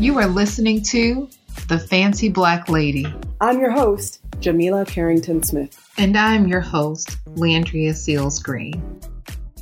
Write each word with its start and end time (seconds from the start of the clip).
You 0.00 0.16
are 0.16 0.26
listening 0.26 0.80
to 0.84 1.28
The 1.68 1.78
Fancy 1.78 2.30
Black 2.30 2.70
Lady. 2.70 3.06
I'm 3.38 3.60
your 3.60 3.70
host, 3.70 4.20
Jamila 4.40 4.86
Carrington 4.86 5.42
Smith. 5.42 5.90
And 5.98 6.16
I'm 6.16 6.48
your 6.48 6.62
host, 6.62 7.22
Landria 7.34 7.94
Seals 7.94 8.38
Green. 8.38 8.98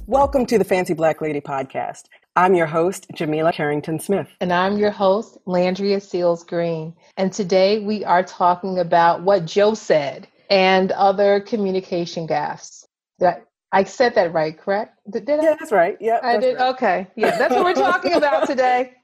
Welcome 0.06 0.46
to 0.46 0.56
the 0.56 0.64
Fancy 0.64 0.94
Black 0.94 1.20
Lady 1.20 1.40
podcast. 1.40 2.04
I'm 2.36 2.54
your 2.54 2.68
host, 2.68 3.08
Jamila 3.16 3.52
Carrington 3.52 3.98
Smith. 3.98 4.28
And 4.40 4.52
I'm 4.52 4.78
your 4.78 4.92
host, 4.92 5.38
Landria 5.44 6.00
Seals 6.00 6.44
Green. 6.44 6.94
And 7.16 7.32
today 7.32 7.80
we 7.80 8.04
are 8.04 8.22
talking 8.22 8.78
about 8.78 9.24
what 9.24 9.44
Joe 9.44 9.74
said 9.74 10.28
and 10.48 10.92
other 10.92 11.40
communication 11.40 12.28
gaffes. 12.28 12.84
That 13.18 13.44
I 13.72 13.82
said 13.82 14.14
that 14.14 14.32
right, 14.32 14.56
correct? 14.56 15.00
Did, 15.10 15.24
did 15.24 15.42
yeah, 15.42 15.50
I? 15.50 15.56
that's 15.58 15.72
right. 15.72 15.96
Yeah, 16.00 16.20
I 16.22 16.38
did. 16.38 16.58
Right. 16.58 16.74
Okay, 16.74 17.06
yeah, 17.16 17.36
that's 17.36 17.52
what 17.52 17.64
we're 17.64 17.74
talking 17.74 18.12
about 18.12 18.46
today. 18.46 18.94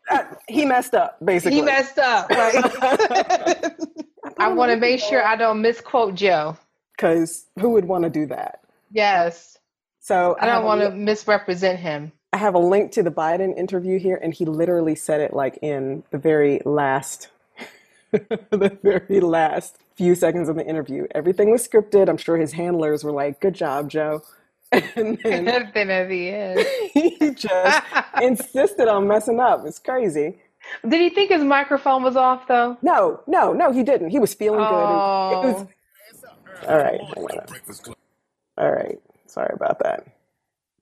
He 0.48 0.64
messed 0.64 0.94
up, 0.94 1.16
basically. 1.24 1.58
He 1.58 1.62
messed 1.62 1.98
up. 1.98 2.28
Right. 2.30 2.54
I 4.38 4.48
want 4.48 4.70
to 4.70 4.76
make 4.76 5.00
sure 5.00 5.24
I 5.24 5.36
don't 5.36 5.62
misquote 5.62 6.14
Joe. 6.14 6.56
Because 6.96 7.46
who 7.58 7.70
would 7.70 7.86
want 7.86 8.04
to 8.04 8.10
do 8.10 8.26
that? 8.26 8.60
Yes. 8.90 9.58
So 10.00 10.36
I 10.40 10.46
don't 10.46 10.64
want 10.64 10.82
to 10.82 10.90
misrepresent 10.90 11.78
him. 11.78 12.12
I 12.32 12.36
have 12.36 12.54
a 12.54 12.58
link 12.58 12.92
to 12.92 13.02
the 13.02 13.10
Biden 13.10 13.56
interview 13.56 13.98
here, 13.98 14.18
and 14.22 14.34
he 14.34 14.44
literally 14.44 14.94
said 14.94 15.20
it 15.20 15.32
like 15.32 15.58
in 15.62 16.02
the 16.10 16.18
very 16.18 16.60
last, 16.64 17.28
the 18.10 18.78
very 18.82 19.20
last 19.20 19.78
few 19.96 20.14
seconds 20.14 20.48
of 20.48 20.56
the 20.56 20.66
interview. 20.66 21.06
Everything 21.14 21.50
was 21.50 21.66
scripted. 21.66 22.08
I'm 22.08 22.16
sure 22.16 22.36
his 22.36 22.52
handlers 22.52 23.04
were 23.04 23.12
like, 23.12 23.40
"Good 23.40 23.54
job, 23.54 23.88
Joe." 23.88 24.22
And 24.96 25.18
then, 25.22 25.70
then 25.74 25.90
at 25.90 26.08
the 26.08 26.28
end, 26.30 26.66
he 26.92 27.30
just 27.34 27.82
insisted 28.22 28.88
on 28.88 29.06
messing 29.06 29.40
up. 29.40 29.64
It's 29.66 29.78
crazy. 29.78 30.38
Did 30.88 31.00
he 31.00 31.10
think 31.10 31.30
his 31.30 31.44
microphone 31.44 32.02
was 32.02 32.16
off 32.16 32.48
though? 32.48 32.76
No, 32.82 33.20
no, 33.26 33.52
no, 33.52 33.72
he 33.72 33.82
didn't. 33.82 34.10
He 34.10 34.18
was 34.18 34.34
feeling 34.34 34.60
oh. 34.60 35.42
good. 35.42 35.54
Was, 35.54 35.66
all 36.68 36.78
right. 36.78 37.00
All 38.56 38.70
right. 38.70 38.98
Sorry 39.26 39.52
about 39.54 39.80
that. 39.80 40.06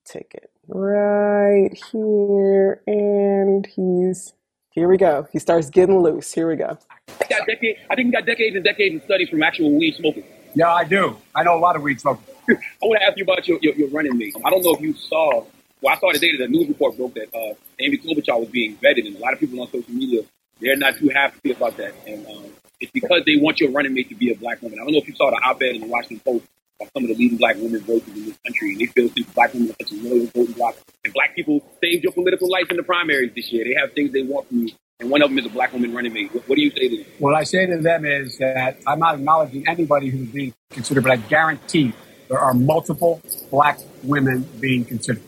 Take 0.05 0.34
it 0.34 0.50
right 0.69 1.70
here, 1.91 2.83
and 2.86 3.66
he's 3.66 4.34
here. 4.70 4.88
We 4.88 4.97
go. 4.97 5.27
He 5.33 5.38
starts 5.38 5.70
getting 5.70 6.00
loose. 6.00 6.33
Here 6.33 6.48
we 6.48 6.56
go. 6.56 6.78
I, 7.20 7.27
got 7.28 7.47
decade, 7.47 7.77
I 7.91 7.94
think 7.94 8.06
he 8.06 8.12
got 8.12 8.27
decades 8.27 8.56
and 8.56 8.64
decades 8.64 8.97
of 8.97 9.03
studies 9.05 9.28
from 9.28 9.42
actual 9.42 9.72
weed 9.77 9.94
smoking. 9.97 10.25
Yeah, 10.55 10.72
I 10.72 10.84
do. 10.84 11.16
I 11.34 11.42
know 11.42 11.56
a 11.56 11.61
lot 11.61 11.77
of 11.77 11.83
weed 11.83 12.00
smoking. 12.00 12.25
I 12.48 12.54
want 12.82 13.00
to 13.00 13.06
ask 13.06 13.16
you 13.16 13.24
about 13.24 13.46
your, 13.46 13.58
your, 13.62 13.74
your 13.74 13.88
running 13.90 14.16
mate. 14.16 14.34
I 14.44 14.50
don't 14.50 14.62
know 14.62 14.74
if 14.74 14.80
you 14.80 14.94
saw. 14.94 15.44
Well, 15.80 15.94
I 15.94 15.98
saw 15.98 16.12
today 16.12 16.36
that 16.36 16.44
a 16.44 16.48
news 16.48 16.68
report 16.68 16.96
broke 16.96 17.14
that 17.14 17.28
uh, 17.34 17.54
Amy 17.80 17.98
Klobuchar 17.98 18.38
was 18.38 18.48
being 18.48 18.76
vetted, 18.76 19.06
and 19.06 19.16
a 19.16 19.18
lot 19.18 19.32
of 19.32 19.40
people 19.40 19.60
on 19.60 19.66
social 19.70 19.92
media 19.92 20.22
they're 20.62 20.76
not 20.76 20.96
too 20.96 21.08
happy 21.08 21.50
about 21.50 21.76
that. 21.76 21.92
And 22.06 22.24
um, 22.26 22.44
it's 22.80 22.92
because 22.92 23.22
they 23.26 23.36
want 23.36 23.60
your 23.60 23.70
running 23.70 23.94
mate 23.94 24.08
to 24.08 24.14
be 24.14 24.32
a 24.32 24.36
black 24.36 24.62
woman. 24.62 24.78
I 24.78 24.84
don't 24.84 24.92
know 24.92 25.00
if 25.00 25.08
you 25.08 25.14
saw 25.16 25.30
the 25.30 25.36
op-ed 25.44 25.74
in 25.74 25.80
the 25.82 25.88
Washington 25.88 26.20
Post 26.24 26.46
by 26.78 26.86
some 26.94 27.04
of 27.04 27.08
the 27.08 27.14
leading 27.14 27.36
black 27.36 27.56
women 27.56 27.80
voices 27.80 28.08
in 28.16 28.26
this 28.26 28.38
country, 28.46 28.72
and 28.72 28.80
they 28.80 28.86
feel 28.86 29.08
since 29.08 29.26
black 29.34 29.52
women 29.52 29.70
are 29.70 29.86
such 29.86 29.92
a 29.92 30.02
loyal 30.02 30.26
voting 30.26 30.54
bloc, 30.54 30.76
and 31.04 31.12
black 31.12 31.34
people 31.34 31.60
saved 31.82 32.04
your 32.04 32.12
political 32.12 32.48
life 32.48 32.70
in 32.70 32.76
the 32.76 32.82
primaries 32.82 33.32
this 33.34 33.52
year. 33.52 33.64
They 33.64 33.74
have 33.74 33.92
things 33.92 34.12
they 34.12 34.22
want 34.22 34.48
from 34.48 34.66
you, 34.66 34.72
and 35.00 35.10
one 35.10 35.22
of 35.22 35.30
them 35.30 35.38
is 35.38 35.46
a 35.46 35.50
black 35.50 35.72
woman 35.72 35.92
running 35.92 36.12
mate. 36.12 36.32
What, 36.32 36.48
what 36.48 36.56
do 36.56 36.62
you 36.62 36.70
say 36.70 36.88
to 36.88 36.96
them? 36.98 37.06
What 37.18 37.34
I 37.34 37.44
say 37.44 37.66
to 37.66 37.78
them 37.78 38.04
is 38.04 38.38
that 38.38 38.78
I'm 38.86 39.00
not 39.00 39.16
acknowledging 39.16 39.66
anybody 39.68 40.10
who's 40.10 40.28
being 40.28 40.54
considered, 40.70 41.02
but 41.02 41.12
I 41.12 41.16
guarantee 41.16 41.92
there 42.33 42.41
are 42.41 42.55
multiple 42.55 43.20
black 43.50 43.78
women 44.02 44.48
being 44.58 44.86
considered. 44.86 45.22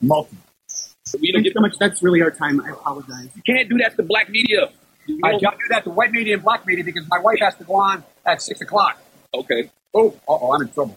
Multiple. 0.00 0.38
So 1.04 1.18
we 1.20 1.30
don't 1.30 1.42
get 1.42 1.52
so 1.52 1.60
much. 1.60 1.74
That's 1.78 2.02
really 2.02 2.22
our 2.22 2.30
time. 2.30 2.58
I 2.62 2.70
apologize. 2.70 3.28
You 3.36 3.42
can't 3.42 3.68
do 3.68 3.76
that 3.78 3.96
to 3.96 4.02
black 4.02 4.30
media. 4.30 4.70
You 5.06 5.20
I 5.22 5.32
can't 5.32 5.42
do 5.42 5.68
that 5.68 5.84
to 5.84 5.90
white 5.90 6.12
media 6.12 6.32
and 6.32 6.42
black 6.42 6.66
media 6.66 6.84
because 6.84 7.06
my 7.10 7.18
wife 7.18 7.38
has 7.40 7.54
to 7.56 7.64
go 7.64 7.74
on 7.74 8.02
at 8.24 8.40
six 8.40 8.62
o'clock. 8.62 8.98
Okay. 9.34 9.70
Oh, 9.92 10.14
oh, 10.26 10.54
I'm 10.54 10.62
in 10.62 10.68
trouble. 10.68 10.96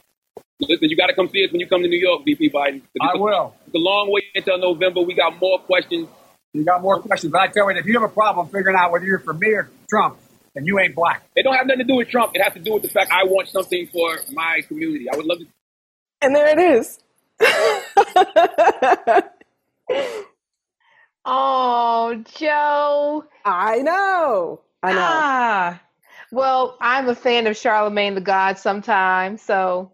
Listen, 0.61 0.89
you 0.89 0.95
got 0.95 1.07
to 1.07 1.15
come 1.15 1.27
see 1.27 1.43
us 1.43 1.51
when 1.51 1.59
you 1.59 1.67
come 1.67 1.81
to 1.81 1.89
New 1.89 1.99
York, 1.99 2.23
VP 2.23 2.51
Biden. 2.51 2.81
I 3.01 3.17
will. 3.17 3.53
It's 3.65 3.75
a 3.75 3.77
long 3.77 4.09
way 4.09 4.21
until 4.33 4.57
November. 4.57 5.01
We 5.01 5.15
got 5.15 5.37
more 5.37 5.59
questions. 5.59 6.07
You 6.53 6.63
got 6.63 6.81
more 6.81 7.01
questions, 7.01 7.33
but 7.33 7.41
I 7.41 7.47
tell 7.47 7.69
you, 7.69 7.77
if 7.77 7.85
you 7.85 7.99
have 7.99 8.09
a 8.09 8.13
problem 8.13 8.47
figuring 8.47 8.77
out 8.77 8.93
whether 8.93 9.05
you're 9.05 9.19
for 9.19 9.33
me 9.33 9.49
or 9.49 9.69
Trump, 9.89 10.17
then 10.53 10.65
you 10.65 10.79
ain't 10.79 10.95
black. 10.95 11.23
It 11.35 11.43
don't 11.43 11.55
have 11.55 11.67
nothing 11.67 11.79
to 11.79 11.85
do 11.85 11.95
with 11.95 12.09
Trump. 12.09 12.31
It 12.35 12.41
has 12.41 12.53
to 12.53 12.59
do 12.59 12.73
with 12.73 12.83
the 12.83 12.89
fact 12.89 13.11
I 13.11 13.23
want 13.23 13.49
something 13.49 13.87
for 13.87 14.19
my 14.31 14.61
community. 14.67 15.07
I 15.11 15.15
would 15.15 15.25
love 15.25 15.39
to. 15.39 15.45
And 16.21 16.35
there 16.35 16.47
it 16.47 16.59
is. 16.59 16.99
oh, 21.25 22.23
Joe. 22.35 23.25
I 23.45 23.77
know. 23.77 24.61
I 24.83 24.93
know. 24.93 24.99
Ah. 25.01 25.81
Well, 26.31 26.77
I'm 26.79 27.07
a 27.09 27.15
fan 27.15 27.47
of 27.47 27.57
Charlemagne 27.57 28.15
the 28.15 28.21
God 28.21 28.57
sometimes, 28.57 29.41
so 29.41 29.91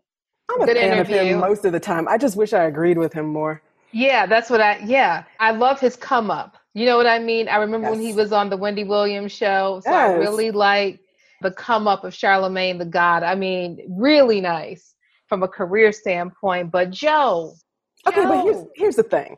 I'm 0.50 0.62
a 0.62 0.66
good 0.66 0.78
fan 0.78 0.92
interview. 0.94 1.18
of 1.18 1.28
him 1.28 1.40
most 1.40 1.64
of 1.66 1.72
the 1.72 1.80
time. 1.80 2.08
I 2.08 2.18
just 2.18 2.36
wish 2.36 2.52
I 2.54 2.64
agreed 2.64 2.98
with 2.98 3.14
him 3.14 3.28
more. 3.28 3.62
Yeah, 3.92 4.26
that's 4.26 4.50
what 4.50 4.60
I 4.60 4.80
yeah. 4.80 5.24
I 5.40 5.52
love 5.52 5.80
his 5.80 5.96
come 5.96 6.30
up. 6.30 6.58
You 6.76 6.86
know 6.86 6.98
what 6.98 7.08
I 7.08 7.18
mean? 7.18 7.48
I 7.48 7.58
remember 7.58 7.90
when 7.90 8.02
he 8.02 8.14
was 8.14 8.32
on 8.32 8.50
the 8.50 8.58
Wendy 8.58 8.84
Williams 8.84 9.32
show. 9.32 9.82
So 9.84 9.90
Yes. 9.90 10.10
I 10.12 10.14
really 10.14 10.52
like 10.52 11.00
the 11.42 11.50
come 11.50 11.88
up 11.88 12.04
of 12.04 12.14
Charlemagne 12.14 12.78
the 12.78 12.86
God. 12.86 13.24
I 13.24 13.34
mean, 13.34 13.80
really 13.90 14.42
nice 14.42 14.94
from 15.28 15.42
a 15.42 15.48
career 15.48 15.92
standpoint. 15.92 16.72
But 16.72 16.92
Joe. 16.92 17.56
Okay, 18.06 18.24
but 18.24 18.44
here's 18.44 18.66
here's 18.76 18.96
the 18.98 19.04
thing. 19.04 19.38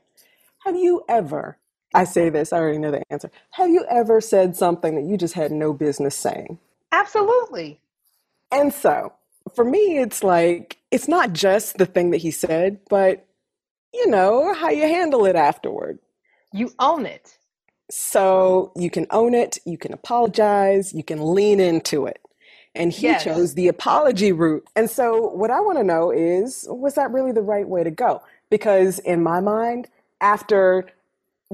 Have 0.66 0.76
you 0.76 1.06
ever 1.08 1.58
I 1.94 2.04
say 2.04 2.30
this, 2.30 2.52
I 2.52 2.58
already 2.58 2.78
know 2.78 2.92
the 2.92 3.02
answer. 3.10 3.32
Have 3.52 3.70
you 3.70 3.86
ever 3.90 4.20
said 4.22 4.56
something 4.56 4.96
that 4.96 5.10
you 5.10 5.18
just 5.18 5.34
had 5.34 5.52
no 5.52 5.74
business 5.74 6.16
saying? 6.16 6.60
Absolutely. 6.92 7.80
And 8.52 8.74
so, 8.74 9.14
for 9.56 9.64
me, 9.64 10.00
it's 10.00 10.24
like, 10.24 10.78
it's 10.92 11.08
not 11.08 11.34
just 11.34 11.78
the 11.78 11.86
thing 11.86 12.12
that 12.12 12.18
he 12.18 12.32
said, 12.32 12.80
but, 12.90 13.26
you 13.94 14.08
know, 14.08 14.54
how 14.54 14.70
you 14.70 14.84
handle 14.84 15.26
it 15.26 15.36
afterward. 15.36 16.00
You 16.54 16.74
own 16.80 17.06
it. 17.06 17.38
So 17.92 18.72
you 18.76 18.90
can 18.90 19.08
own 19.12 19.34
it, 19.34 19.60
you 19.66 19.78
can 19.78 19.94
apologize, 19.94 20.94
you 20.94 21.04
can 21.04 21.34
lean 21.36 21.60
into 21.60 22.06
it. 22.08 22.22
And 22.76 22.92
he 22.94 23.16
Yes. 23.16 23.16
chose 23.16 23.56
the 23.56 23.68
apology 23.70 24.32
route. 24.32 24.68
And 24.76 24.90
so, 24.90 25.30
what 25.30 25.52
I 25.52 25.62
want 25.62 25.80
to 25.80 25.84
know 25.86 26.12
is, 26.12 26.68
was 26.70 26.96
that 26.96 27.12
really 27.12 27.32
the 27.32 27.42
right 27.42 27.68
way 27.68 27.84
to 27.84 27.92
go? 27.92 28.22
Because 28.52 29.00
in 29.00 29.24
my 29.24 29.42
mind, 29.42 29.90
after 30.22 30.88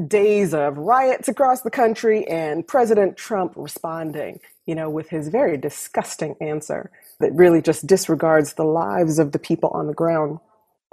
days 0.08 0.54
of 0.54 0.78
riots 0.78 1.28
across 1.30 1.62
the 1.62 1.72
country 1.72 2.28
and 2.28 2.68
President 2.68 3.18
Trump 3.18 3.54
responding, 3.56 4.40
you 4.66 4.76
know, 4.76 4.90
with 4.90 5.10
his 5.10 5.30
very 5.30 5.58
disgusting 5.58 6.36
answer 6.42 6.92
that 7.20 7.34
really 7.34 7.62
just 7.62 7.88
disregards 7.88 8.54
the 8.56 8.66
lives 8.66 9.20
of 9.20 9.32
the 9.34 9.40
people 9.40 9.70
on 9.72 9.88
the 9.88 9.94
ground. 9.94 10.40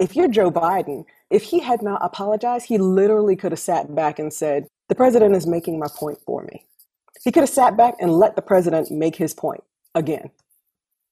If 0.01 0.15
you're 0.15 0.27
Joe 0.27 0.49
Biden, 0.49 1.05
if 1.29 1.43
he 1.43 1.59
had 1.59 1.83
not 1.83 2.03
apologized, 2.03 2.65
he 2.65 2.79
literally 2.79 3.35
could 3.35 3.51
have 3.51 3.59
sat 3.59 3.93
back 3.93 4.17
and 4.17 4.33
said, 4.33 4.65
The 4.89 4.95
president 4.95 5.35
is 5.35 5.45
making 5.45 5.77
my 5.77 5.85
point 5.95 6.17
for 6.25 6.41
me. 6.41 6.65
He 7.23 7.31
could 7.31 7.41
have 7.41 7.49
sat 7.49 7.77
back 7.77 7.93
and 7.99 8.11
let 8.11 8.35
the 8.35 8.41
president 8.41 8.89
make 8.89 9.15
his 9.15 9.35
point 9.35 9.63
again. 9.93 10.31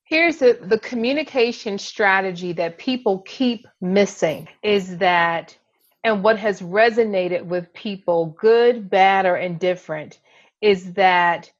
Here's 0.05 0.37
the, 0.37 0.57
the 0.59 0.79
communication 0.79 1.77
strategy 1.77 2.51
that 2.53 2.79
people 2.79 3.19
keep 3.27 3.67
missing 3.79 4.47
is 4.63 4.97
that, 4.97 5.55
and 6.03 6.23
what 6.23 6.39
has 6.39 6.59
resonated 6.59 7.45
with 7.45 7.71
people, 7.75 8.35
good, 8.39 8.89
bad, 8.89 9.27
or 9.27 9.37
indifferent, 9.37 10.17
is 10.61 10.93
that 10.93 11.51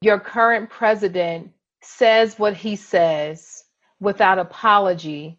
your 0.00 0.18
current 0.18 0.70
president 0.70 1.50
says 1.82 2.38
what 2.38 2.56
he 2.56 2.76
says 2.76 3.64
without 4.00 4.38
apology 4.38 5.38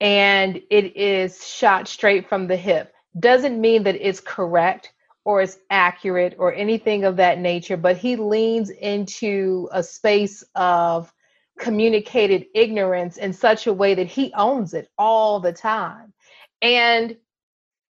and 0.00 0.60
it 0.70 0.96
is 0.96 1.46
shot 1.46 1.88
straight 1.88 2.28
from 2.28 2.46
the 2.46 2.56
hip. 2.56 2.94
Doesn't 3.18 3.60
mean 3.60 3.82
that 3.84 3.96
it's 3.96 4.20
correct 4.20 4.92
or 5.24 5.42
it's 5.42 5.58
accurate 5.68 6.36
or 6.38 6.54
anything 6.54 7.04
of 7.04 7.16
that 7.16 7.38
nature, 7.38 7.76
but 7.76 7.96
he 7.96 8.16
leans 8.16 8.70
into 8.70 9.68
a 9.72 9.82
space 9.82 10.42
of 10.54 11.12
communicated 11.58 12.46
ignorance 12.54 13.18
in 13.18 13.32
such 13.32 13.66
a 13.66 13.72
way 13.72 13.94
that 13.94 14.06
he 14.06 14.32
owns 14.34 14.72
it 14.72 14.90
all 14.96 15.40
the 15.40 15.52
time. 15.52 16.12
And 16.62 17.16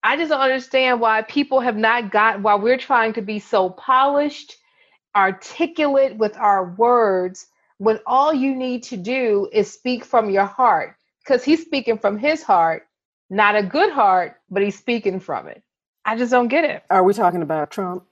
I 0.03 0.17
just 0.17 0.31
don't 0.31 0.41
understand 0.41 1.01
why 1.01 1.23
people 1.23 1.61
have 1.61 1.77
not 1.77 2.11
got, 2.11 2.43
why 2.43 2.57
we're 2.57 2.77
trying 2.79 3.13
to 3.13 3.23
be 3.23 3.39
so 3.39 3.71
polished, 3.71 4.57
articulate 5.15 6.17
with 6.17 6.37
our 6.37 6.73
words, 6.73 7.47
when 7.79 8.01
all 8.07 8.35
you 8.35 8.57
need 8.57 8.83
to 8.85 8.97
do 8.97 9.49
is 9.53 9.73
speak 9.73 10.05
from 10.05 10.31
your 10.31 10.45
heart. 10.45 10.97
Because 11.25 11.45
he's 11.45 11.63
speaking 11.63 11.99
from 11.99 12.19
his 12.19 12.43
heart, 12.43 12.87
not 13.31 13.57
a 13.57 13.63
good 13.63 13.93
heart, 13.93 14.37
but 14.51 14.63
he's 14.63 14.79
speaking 14.79 15.21
from 15.21 15.49
it. 15.49 15.63
I 16.05 16.17
just 16.17 16.31
don't 16.33 16.49
get 16.49 16.65
it. 16.65 16.83
Are 16.91 17.05
we 17.05 17.15
talking 17.15 17.43
about 17.43 17.71
Trump? 17.71 18.05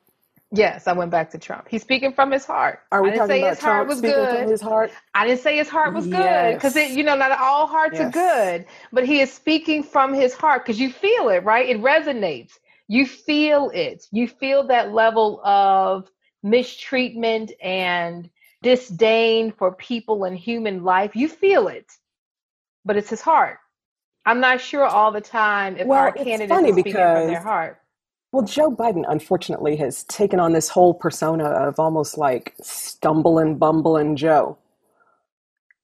Yes, 0.52 0.88
I 0.88 0.92
went 0.92 1.10
back 1.10 1.30
to 1.30 1.38
Trump. 1.38 1.66
He's 1.68 1.82
speaking 1.82 2.12
from 2.12 2.30
his 2.30 2.44
heart. 2.44 2.80
Are 2.90 3.02
we 3.02 3.08
I 3.08 3.12
didn't 3.12 3.28
talking 3.28 3.34
say 3.36 3.40
about 3.42 3.50
his 3.50 3.60
heart 3.60 3.76
Trump 3.76 3.88
was 3.88 3.98
speaking 3.98 4.26
good. 4.26 4.48
his 4.48 4.60
heart? 4.60 4.90
I 5.14 5.26
didn't 5.26 5.40
say 5.40 5.56
his 5.56 5.68
heart 5.68 5.94
was 5.94 6.06
good 6.06 6.54
because 6.54 6.74
Yes. 6.74 6.96
you 6.96 7.04
know 7.04 7.14
not 7.16 7.32
all 7.32 7.66
hearts 7.68 8.00
are 8.00 8.10
good, 8.10 8.66
but 8.92 9.06
he 9.06 9.20
is 9.20 9.32
speaking 9.32 9.82
from 9.82 10.12
his 10.12 10.34
heart 10.34 10.64
because 10.64 10.80
you 10.80 10.90
feel 10.90 11.28
it, 11.28 11.44
right? 11.44 11.68
It 11.68 11.80
resonates. 11.80 12.52
You 12.88 13.06
feel 13.06 13.70
it. 13.74 14.06
You 14.10 14.26
feel 14.26 14.66
that 14.68 14.92
level 14.92 15.40
of 15.44 16.10
mistreatment 16.42 17.52
and 17.62 18.28
disdain 18.62 19.52
for 19.52 19.72
people 19.76 20.24
and 20.24 20.36
human 20.36 20.82
life. 20.84 21.14
You 21.14 21.28
feel 21.28 21.68
it, 21.68 21.86
but 22.84 22.96
it's 22.96 23.10
his 23.10 23.20
heart. 23.20 23.58
I'm 24.26 24.40
not 24.40 24.60
sure 24.60 24.84
all 24.84 25.12
the 25.12 25.20
time 25.20 25.76
if 25.76 25.86
Well, 25.86 25.98
our 25.98 26.12
candidates 26.12 26.52
are 26.52 26.72
speaking 26.72 26.92
from 26.92 27.26
their 27.26 27.42
heart. 27.42 27.80
Well, 28.32 28.44
Joe 28.44 28.70
Biden, 28.70 29.04
unfortunately, 29.08 29.76
has 29.76 30.04
taken 30.04 30.38
on 30.38 30.52
this 30.52 30.68
whole 30.68 30.94
persona 30.94 31.44
of 31.46 31.80
almost 31.80 32.16
like 32.16 32.54
stumbling, 32.60 33.56
bumbling 33.56 34.14
Joe. 34.14 34.56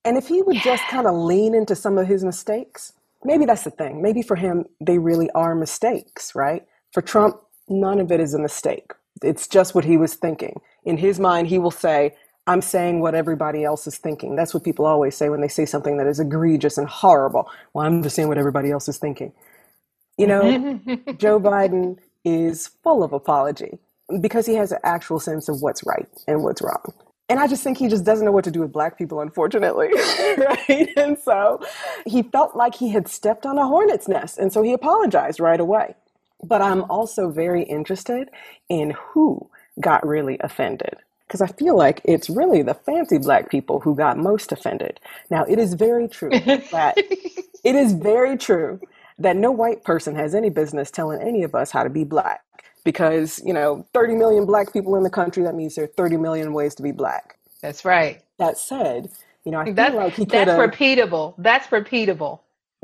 And 0.04 0.16
if 0.16 0.28
he 0.28 0.42
would 0.42 0.58
just 0.58 0.84
kind 0.84 1.08
of 1.08 1.14
lean 1.16 1.54
into 1.54 1.74
some 1.74 1.98
of 1.98 2.06
his 2.06 2.24
mistakes, 2.24 2.92
maybe 3.24 3.46
that's 3.46 3.64
the 3.64 3.70
thing. 3.70 4.00
Maybe 4.00 4.22
for 4.22 4.36
him, 4.36 4.64
they 4.80 4.98
really 4.98 5.28
are 5.30 5.56
mistakes, 5.56 6.36
right? 6.36 6.64
For 6.92 7.02
Trump, 7.02 7.40
none 7.68 7.98
of 7.98 8.12
it 8.12 8.20
is 8.20 8.32
a 8.32 8.38
mistake. 8.38 8.92
It's 9.22 9.48
just 9.48 9.74
what 9.74 9.84
he 9.84 9.96
was 9.96 10.14
thinking. 10.14 10.60
In 10.84 10.98
his 10.98 11.18
mind, 11.18 11.48
he 11.48 11.58
will 11.58 11.72
say, 11.72 12.14
I'm 12.46 12.62
saying 12.62 13.00
what 13.00 13.14
everybody 13.14 13.64
else 13.64 13.86
is 13.86 13.98
thinking. 13.98 14.36
That's 14.36 14.54
what 14.54 14.64
people 14.64 14.86
always 14.86 15.16
say 15.16 15.30
when 15.30 15.40
they 15.40 15.48
say 15.48 15.66
something 15.66 15.98
that 15.98 16.06
is 16.06 16.20
egregious 16.20 16.78
and 16.78 16.88
horrible. 16.88 17.50
Well, 17.74 17.86
I'm 17.86 18.02
just 18.02 18.16
saying 18.16 18.28
what 18.28 18.38
everybody 18.38 18.70
else 18.70 18.88
is 18.88 18.98
thinking. 18.98 19.32
You 20.18 20.26
know, 20.28 20.42
Joe 21.18 21.40
Biden 21.40 21.98
is 22.24 22.68
full 22.82 23.02
of 23.04 23.12
apology 23.12 23.78
because 24.20 24.46
he 24.46 24.54
has 24.54 24.72
an 24.72 24.78
actual 24.84 25.20
sense 25.20 25.48
of 25.48 25.62
what's 25.62 25.84
right 25.86 26.08
and 26.28 26.42
what's 26.42 26.62
wrong. 26.62 26.94
And 27.28 27.40
I 27.40 27.48
just 27.48 27.64
think 27.64 27.78
he 27.78 27.88
just 27.88 28.04
doesn't 28.04 28.24
know 28.24 28.32
what 28.32 28.44
to 28.44 28.52
do 28.52 28.60
with 28.60 28.72
black 28.72 28.98
people, 28.98 29.20
unfortunately. 29.20 29.88
right? 30.38 30.90
And 30.96 31.18
so 31.18 31.60
he 32.06 32.22
felt 32.22 32.56
like 32.56 32.76
he 32.76 32.90
had 32.90 33.08
stepped 33.08 33.46
on 33.46 33.58
a 33.58 33.66
hornet's 33.66 34.08
nest. 34.08 34.38
And 34.38 34.52
so 34.52 34.62
he 34.62 34.72
apologized 34.72 35.40
right 35.40 35.60
away. 35.60 35.96
But 36.44 36.62
I'm 36.62 36.84
also 36.90 37.30
very 37.30 37.64
interested 37.64 38.30
in 38.68 38.92
who 38.92 39.50
got 39.80 40.06
really 40.06 40.38
offended. 40.40 40.96
Because 41.26 41.40
I 41.40 41.48
feel 41.48 41.76
like 41.76 42.00
it's 42.04 42.30
really 42.30 42.62
the 42.62 42.74
fancy 42.74 43.18
black 43.18 43.50
people 43.50 43.80
who 43.80 43.96
got 43.96 44.16
most 44.16 44.52
offended. 44.52 45.00
Now, 45.30 45.44
it 45.44 45.58
is 45.58 45.74
very 45.74 46.08
true 46.08 46.30
that 46.30 46.94
it 47.64 47.74
is 47.74 47.92
very 47.94 48.36
true 48.36 48.80
that 49.18 49.36
no 49.36 49.50
white 49.50 49.82
person 49.84 50.14
has 50.14 50.34
any 50.34 50.50
business 50.50 50.90
telling 50.90 51.20
any 51.20 51.42
of 51.42 51.54
us 51.54 51.70
how 51.70 51.82
to 51.82 51.90
be 51.90 52.04
black 52.04 52.42
because, 52.84 53.42
you 53.44 53.52
know, 53.52 53.86
30 53.94 54.14
million 54.14 54.46
black 54.46 54.72
people 54.72 54.94
in 54.96 55.02
the 55.02 55.10
country, 55.10 55.42
that 55.42 55.54
means 55.54 55.74
there 55.74 55.84
are 55.84 55.88
30 55.88 56.18
million 56.18 56.52
ways 56.52 56.74
to 56.76 56.82
be 56.82 56.92
black. 56.92 57.36
That's 57.60 57.84
right. 57.84 58.22
That 58.38 58.58
said, 58.58 59.10
you 59.44 59.52
know, 59.52 59.58
I 59.58 59.64
feel 59.64 59.74
That's 59.74 59.94
like 59.94 60.14
he 60.14 60.24
that's 60.24 60.50
repeatable. 60.50 61.34
That's 61.38 61.66
repeatable. 61.68 62.40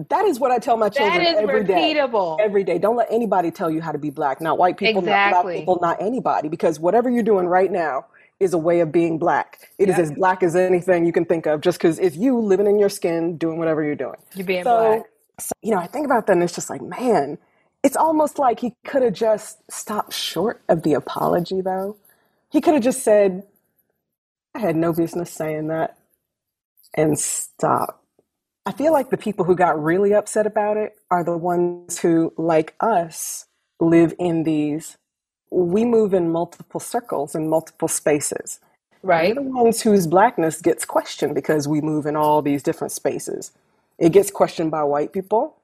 That 0.08 0.24
is 0.24 0.40
what 0.40 0.50
I 0.50 0.58
tell 0.58 0.76
my 0.76 0.88
children 0.88 1.22
That 1.22 1.34
is 1.34 1.40
every 1.40 1.64
day. 1.64 1.74
repeatable. 1.74 2.38
Every 2.40 2.64
day. 2.64 2.78
Don't 2.78 2.96
let 2.96 3.08
anybody 3.10 3.50
tell 3.50 3.70
you 3.70 3.80
how 3.80 3.92
to 3.92 3.98
be 3.98 4.10
black. 4.10 4.40
Not 4.40 4.58
white 4.58 4.76
people, 4.76 5.00
exactly. 5.00 5.32
not 5.36 5.42
black 5.44 5.56
people, 5.56 5.78
not 5.80 6.02
anybody. 6.02 6.48
Because 6.48 6.80
whatever 6.80 7.10
you're 7.10 7.22
doing 7.22 7.46
right 7.46 7.70
now 7.70 8.06
is 8.40 8.54
a 8.54 8.58
way 8.58 8.80
of 8.80 8.92
being 8.92 9.18
black. 9.18 9.70
It 9.78 9.88
is 9.88 9.98
as 9.98 10.12
black 10.12 10.42
as 10.42 10.56
anything 10.56 11.06
you 11.06 11.12
can 11.12 11.24
think 11.24 11.46
of, 11.46 11.60
just 11.60 11.78
because 11.78 11.98
it's 11.98 12.16
you 12.16 12.38
living 12.38 12.66
in 12.66 12.78
your 12.78 12.88
skin, 12.88 13.36
doing 13.38 13.58
whatever 13.58 13.82
you're 13.82 13.94
doing. 13.94 14.16
You're 14.34 14.46
being 14.46 14.64
So, 14.64 14.70
black. 14.70 15.06
so, 15.40 15.52
you 15.62 15.72
know, 15.72 15.78
I 15.78 15.86
think 15.86 16.06
about 16.06 16.26
that 16.26 16.34
and 16.34 16.42
it's 16.42 16.54
just 16.54 16.70
like, 16.70 16.82
man, 16.82 17.38
it's 17.82 17.96
almost 17.96 18.38
like 18.38 18.60
he 18.60 18.74
could 18.84 19.02
have 19.02 19.14
just 19.14 19.58
stopped 19.70 20.14
short 20.14 20.62
of 20.68 20.82
the 20.82 20.94
apology, 20.94 21.60
though. 21.60 21.96
He 22.50 22.60
could 22.60 22.74
have 22.74 22.82
just 22.82 23.02
said, 23.02 23.44
I 24.54 24.60
had 24.60 24.76
no 24.76 24.92
business 24.92 25.30
saying 25.30 25.68
that 25.68 25.98
and 26.94 27.18
stop. 27.18 28.02
I 28.66 28.72
feel 28.72 28.92
like 28.92 29.10
the 29.10 29.16
people 29.16 29.44
who 29.44 29.56
got 29.56 29.82
really 29.82 30.14
upset 30.14 30.46
about 30.46 30.76
it 30.76 30.96
are 31.10 31.24
the 31.24 31.36
ones 31.36 31.98
who, 32.00 32.32
like 32.36 32.74
us, 32.80 33.46
live 33.80 34.14
in 34.18 34.44
these. 34.44 34.98
We 35.52 35.84
move 35.84 36.14
in 36.14 36.32
multiple 36.32 36.80
circles 36.80 37.36
and 37.36 37.50
multiple 37.50 37.88
spaces. 37.88 38.60
Right. 39.02 39.34
We're 39.36 39.36
the 39.36 39.42
ones 39.42 39.82
whose 39.82 40.06
blackness 40.06 40.62
gets 40.62 40.84
questioned 40.86 41.34
because 41.34 41.68
we 41.68 41.80
move 41.82 42.06
in 42.06 42.16
all 42.16 42.42
these 42.42 42.62
different 42.62 42.92
spaces. 42.92 43.52
It 43.98 44.12
gets 44.12 44.30
questioned 44.30 44.70
by 44.72 44.84
white 44.84 45.12
people. 45.12 45.56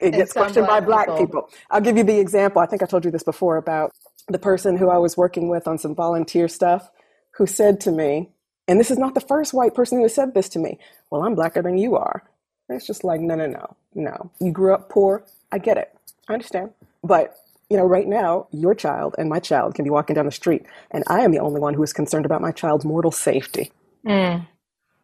It 0.00 0.12
And 0.12 0.16
gets 0.16 0.32
questioned 0.32 0.66
by 0.66 0.80
black 0.80 1.06
black 1.06 1.08
people. 1.08 1.42
people. 1.42 1.50
I'll 1.70 1.82
give 1.82 1.96
you 1.98 2.04
the 2.04 2.20
example. 2.20 2.62
I 2.62 2.66
think 2.66 2.82
I 2.82 2.86
told 2.86 3.04
you 3.04 3.12
this 3.12 3.24
before 3.24 3.58
about 3.58 3.92
the 4.28 4.38
person 4.40 4.76
who 4.78 4.90
I 4.90 4.98
was 4.98 5.16
working 5.16 5.48
with 5.48 5.68
on 5.68 5.78
some 5.78 5.94
volunteer 5.94 6.48
stuff 6.48 6.90
who 7.32 7.46
said 7.46 7.80
to 7.82 7.92
me, 7.92 8.30
and 8.68 8.80
this 8.80 8.90
is 8.90 8.98
not 8.98 9.14
the 9.14 9.20
first 9.22 9.54
white 9.54 9.74
person 9.74 9.98
who 9.98 10.04
has 10.04 10.14
said 10.14 10.34
this 10.34 10.48
to 10.50 10.60
me, 10.60 10.78
well, 11.10 11.24
I'm 11.24 11.34
blacker 11.36 11.62
than 11.62 11.78
you 11.78 11.96
are. 11.96 12.24
And 12.68 12.76
it's 12.76 12.86
just 12.86 13.04
like, 13.04 13.20
no, 13.20 13.36
no, 13.36 13.46
no, 13.46 13.76
no. 13.94 14.30
You 14.40 14.52
grew 14.52 14.74
up 14.74 14.90
poor. 14.90 15.24
I 15.52 15.58
get 15.58 15.78
it. 15.78 15.92
I 16.28 16.34
understand. 16.34 16.72
But, 17.04 17.36
you 17.74 17.80
know, 17.80 17.86
right 17.86 18.06
now, 18.06 18.46
your 18.52 18.72
child 18.72 19.16
and 19.18 19.28
my 19.28 19.40
child 19.40 19.74
can 19.74 19.82
be 19.82 19.90
walking 19.90 20.14
down 20.14 20.26
the 20.26 20.30
street, 20.30 20.64
and 20.92 21.02
I 21.08 21.22
am 21.22 21.32
the 21.32 21.40
only 21.40 21.58
one 21.58 21.74
who 21.74 21.82
is 21.82 21.92
concerned 21.92 22.24
about 22.24 22.40
my 22.40 22.52
child's 22.52 22.84
mortal 22.84 23.10
safety. 23.10 23.72
Mm. 24.06 24.46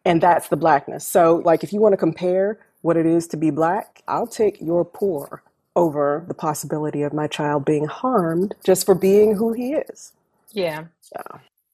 And 0.04 0.20
that's 0.20 0.46
the 0.46 0.56
blackness. 0.56 1.04
So, 1.04 1.42
like, 1.44 1.64
if 1.64 1.72
you 1.72 1.80
want 1.80 1.94
to 1.94 1.96
compare 1.96 2.60
what 2.82 2.96
it 2.96 3.06
is 3.06 3.26
to 3.26 3.36
be 3.36 3.50
black, 3.50 4.04
I'll 4.06 4.28
take 4.28 4.60
your 4.60 4.84
poor 4.84 5.42
over 5.74 6.24
the 6.28 6.34
possibility 6.34 7.02
of 7.02 7.12
my 7.12 7.26
child 7.26 7.64
being 7.64 7.86
harmed 7.86 8.54
just 8.62 8.86
for 8.86 8.94
being 8.94 9.34
who 9.34 9.52
he 9.52 9.72
is. 9.72 10.12
Yeah. 10.52 10.84
So, 11.00 11.20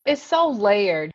It's 0.06 0.22
so 0.22 0.48
layered. 0.48 1.12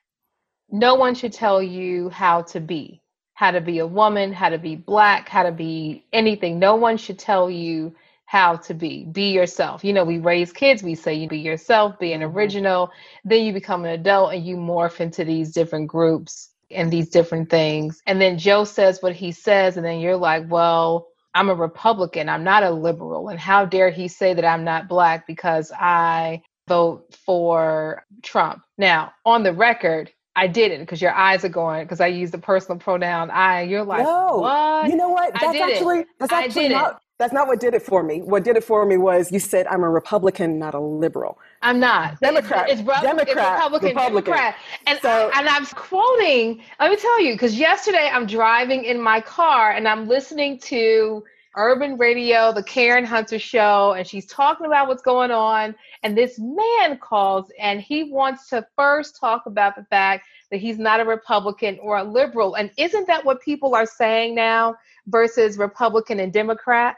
No 0.69 0.94
one 0.94 1.16
should 1.16 1.34
tell 1.34 1.63
you 1.63 2.10
how 2.10 2.44
to 2.44 2.60
be, 2.60 3.01
how 3.34 3.50
to 3.50 3.62
be 3.62 3.80
a 3.80 3.88
woman, 3.88 4.31
how 4.31 4.50
to 4.50 4.60
be 4.60 4.75
black, 4.75 5.27
how 5.27 5.42
to 5.42 5.51
be 5.51 6.06
anything. 6.13 6.60
No 6.60 6.75
one 6.75 6.98
should 6.98 7.18
tell 7.18 7.50
you 7.50 7.95
how 8.31 8.56
to 8.56 8.74
be. 8.74 9.04
Be 9.12 9.33
yourself. 9.33 9.83
You 9.83 9.92
know, 9.92 10.06
we 10.06 10.18
raise 10.18 10.54
kids, 10.54 10.81
we 10.81 10.95
say 10.95 11.13
you 11.13 11.28
be 11.28 11.39
yourself, 11.39 12.00
be 12.00 12.13
an 12.13 12.22
mm-hmm. 12.22 12.38
original. 12.38 12.89
Then 13.25 13.44
you 13.44 13.51
become 13.51 13.83
an 13.83 13.92
adult 13.92 14.33
and 14.33 14.45
you 14.45 14.56
morph 14.56 15.01
into 15.01 15.25
these 15.25 15.51
different 15.51 15.89
groups 15.89 16.50
and 16.74 16.89
these 16.89 17.10
different 17.10 17.50
things. 17.50 18.01
And 18.07 18.22
then 18.22 18.38
Joe 18.38 18.63
says 18.63 19.01
what 19.01 19.13
he 19.13 19.33
says, 19.33 19.75
and 19.75 19.86
then 19.86 20.00
you're 20.00 20.16
like, 20.16 20.45
well, 20.48 21.10
I'm 21.36 21.50
a 21.50 21.54
Republican. 21.54 22.30
I'm 22.30 22.45
not 22.45 22.63
a 22.63 22.72
liberal. 22.72 23.28
And 23.28 23.38
how 23.38 23.66
dare 23.66 23.89
he 23.89 24.07
say 24.07 24.34
that 24.34 24.45
I'm 24.45 24.63
not 24.63 24.88
black 24.88 25.27
because 25.27 25.69
I 25.77 26.42
vote 26.69 27.13
for 27.25 28.06
Trump. 28.24 28.63
Now, 28.77 29.12
on 29.25 29.44
the 29.44 29.51
record, 29.51 30.10
I 30.38 30.48
didn't 30.48 30.80
because 30.80 31.01
your 31.01 31.13
eyes 31.13 31.44
are 31.44 31.50
going 31.50 31.84
because 31.84 32.00
I 32.00 32.07
use 32.07 32.31
the 32.31 32.38
personal 32.38 32.80
pronoun 32.80 33.30
I. 33.30 33.63
You're 33.63 33.84
like, 33.84 34.06
no, 34.06 34.38
what? 34.38 34.89
you 34.89 34.95
know 34.95 35.10
what? 35.10 35.36
I 35.36 35.48
That's 35.51 35.74
actually 35.74 36.05
that's 36.17 36.32
I 36.32 36.46
actually 36.46 36.70
not 36.70 37.01
that's 37.22 37.34
not 37.34 37.48
what 37.48 37.60
did 37.60 37.75
it 37.75 37.84
for 37.84 38.01
me. 38.01 38.22
What 38.22 38.44
did 38.44 38.58
it 38.58 38.63
for 38.63 38.84
me 38.84 38.98
was 38.98 39.32
you 39.32 39.40
said 39.40 39.68
I'm 39.68 39.84
a 39.84 39.90
Republican, 39.90 40.58
not 40.58 40.74
a 40.74 40.80
liberal. 40.80 41.38
I'm 41.62 41.80
not. 41.80 42.20
Democrat. 42.20 42.68
It's, 42.68 42.82
it's, 42.82 42.90
Repu- 42.90 43.01
Democrat. 43.04 43.28
it's 43.28 43.38
Republican, 43.38 43.90
Republican. 43.90 44.34
Democrat. 44.34 44.56
And, 44.88 45.00
So- 45.01 45.30
I, 45.32 45.40
and 45.40 45.48
I'm 45.48 45.66
quoting, 45.68 46.63
let 46.80 46.90
me 46.90 46.98
tell 46.98 47.22
you, 47.22 47.34
because 47.34 47.60
yesterday 47.60 48.10
I'm 48.12 48.25
driving 48.25 48.86
in 48.86 49.00
my 49.00 49.22
car 49.22 49.72
and 49.72 49.88
I'm 49.88 50.08
listening 50.08 50.58
to 50.62 51.24
Urban 51.56 51.98
Radio, 51.98 52.51
the 52.54 52.63
Karen 52.63 53.06
Hunter 53.06 53.38
show, 53.38 53.94
and 53.94 54.08
she's 54.08 54.25
talking 54.25 54.66
about 54.66 54.88
what's 54.88 55.04
going 55.04 55.30
on. 55.30 55.75
And 56.01 56.18
this 56.18 56.40
man 56.40 56.98
calls 56.98 57.51
and 57.60 57.82
he 57.82 58.06
wants 58.06 58.50
to 58.50 58.66
first 58.75 59.20
talk 59.20 59.46
about 59.46 59.75
the 59.75 59.84
fact 59.92 60.25
that 60.50 60.60
he's 60.60 60.80
not 60.80 61.00
a 61.00 61.06
Republican 61.06 61.78
or 61.84 61.98
a 61.98 62.04
liberal. 62.04 62.56
And 62.56 62.72
isn't 62.78 63.06
that 63.06 63.24
what 63.25 63.42
people 63.42 63.75
are 63.75 63.86
saying 63.86 64.34
now 64.34 64.75
versus 65.08 65.58
Republican 65.60 66.20
and 66.20 66.34
Democrat? 66.34 66.96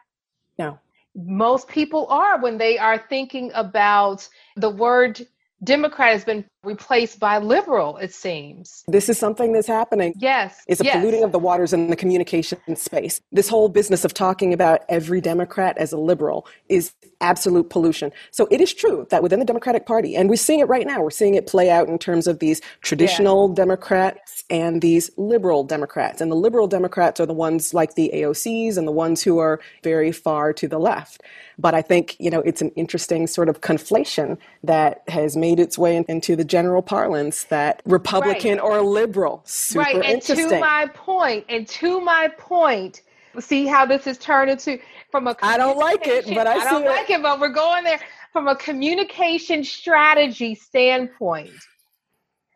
No. 0.58 0.80
most 1.16 1.68
people 1.68 2.08
are 2.10 2.40
when 2.40 2.58
they 2.58 2.78
are 2.78 2.98
thinking 2.98 3.52
about 3.54 4.28
the 4.56 4.70
word 4.70 5.26
Democrat 5.64 6.14
has 6.14 6.26
been 6.26 6.46
replaced 6.64 7.20
by 7.20 7.38
liberal, 7.38 7.98
it 7.98 8.14
seems. 8.14 8.84
This 8.88 9.10
is 9.10 9.18
something 9.18 9.52
that's 9.52 9.68
happening. 9.68 10.14
Yes. 10.18 10.62
It's 10.68 10.82
a 10.82 10.86
yes. 10.86 10.96
polluting 10.96 11.24
of 11.24 11.32
the 11.32 11.40
waters 11.40 11.74
in 11.74 11.90
the 11.90 11.96
communication 11.96 12.58
space. 12.76 13.22
This 13.32 13.50
whole 13.50 13.70
business 13.70 14.06
of 14.06 14.14
talking 14.14 14.54
about 14.54 14.82
every 14.88 15.20
Democrat 15.20 15.78
as 15.78 15.92
a 15.92 15.98
liberal 15.98 16.48
is 16.70 16.94
absolute 17.22 17.70
pollution. 17.70 18.12
So 18.32 18.48
it 18.50 18.62
is 18.62 18.74
true 18.74 19.08
that 19.10 19.24
within 19.24 19.40
the 19.40 19.46
Democratic 19.46 19.86
Party, 19.86 20.16
and 20.16 20.30
we're 20.30 20.36
seeing 20.36 20.60
it 20.60 20.68
right 20.68 20.88
now, 20.88 21.02
we're 21.02 21.10
seeing 21.10 21.36
it 21.36 21.48
play 21.48 21.70
out 21.70 21.88
in 21.88 21.98
terms 21.98 22.28
of 22.28 22.40
these 22.40 22.62
traditional 22.82 23.50
Democrats 23.50 24.44
and 24.50 24.82
these 24.82 25.10
liberal 25.18 25.64
Democrats. 25.64 26.22
And 26.22 26.32
the 26.32 26.36
liberal 26.36 26.68
Democrats 26.68 27.20
are 27.20 27.26
the 27.26 27.34
ones 27.34 27.74
like 27.74 27.96
the 27.96 28.12
AOCs 28.14 28.78
and 28.78 28.88
the 28.88 28.92
ones 28.92 29.22
who 29.22 29.40
are 29.40 29.60
very 29.84 30.12
far 30.12 30.54
to 30.54 30.68
the 30.68 30.80
left. 30.80 31.22
But 31.58 31.76
I 31.76 31.82
think, 31.82 32.16
you 32.20 32.30
know, 32.30 32.40
it's 32.40 32.62
an 32.62 32.70
interesting 32.72 33.28
sort 33.28 33.48
of 33.48 33.62
conflation 33.62 34.38
that 34.64 35.04
has 35.08 35.38
made 35.38 35.53
its 35.60 35.78
way 35.78 35.96
in- 35.96 36.06
into 36.08 36.36
the 36.36 36.44
general 36.44 36.82
parlance 36.82 37.44
that 37.46 37.82
Republican 37.86 38.60
or 38.60 38.82
liberal. 38.82 39.42
Super 39.46 39.86
right. 39.86 40.06
And 40.06 40.22
to 40.24 40.60
my 40.60 40.88
point, 40.94 41.46
and 41.50 41.68
to 41.68 42.00
my 42.02 42.30
point, 42.38 43.02
see 43.40 43.66
how 43.66 43.86
this 43.86 44.06
has 44.06 44.18
turned 44.18 44.52
into 44.52 44.80
from 45.12 45.28
a 45.28 45.36
I 45.42 45.58
don't 45.58 45.78
like 45.78 46.08
it, 46.08 46.26
but 46.28 46.48
I 46.48 46.56
I 46.56 46.70
don't 46.70 46.84
it. 46.84 46.90
like 46.90 47.10
it, 47.10 47.22
but 47.22 47.40
we're 47.40 47.50
going 47.50 47.84
there 47.84 48.00
from 48.32 48.48
a 48.48 48.56
communication 48.56 49.64
strategy 49.64 50.56
standpoint. 50.56 51.52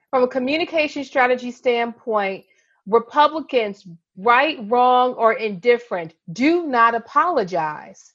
From 0.10 0.24
a 0.24 0.28
communication 0.28 1.04
strategy 1.04 1.52
standpoint, 1.52 2.46
Republicans, 2.88 3.86
right, 4.16 4.58
wrong, 4.70 5.14
or 5.14 5.34
indifferent, 5.34 6.14
do 6.32 6.66
not 6.66 6.96
apologize. 6.96 8.14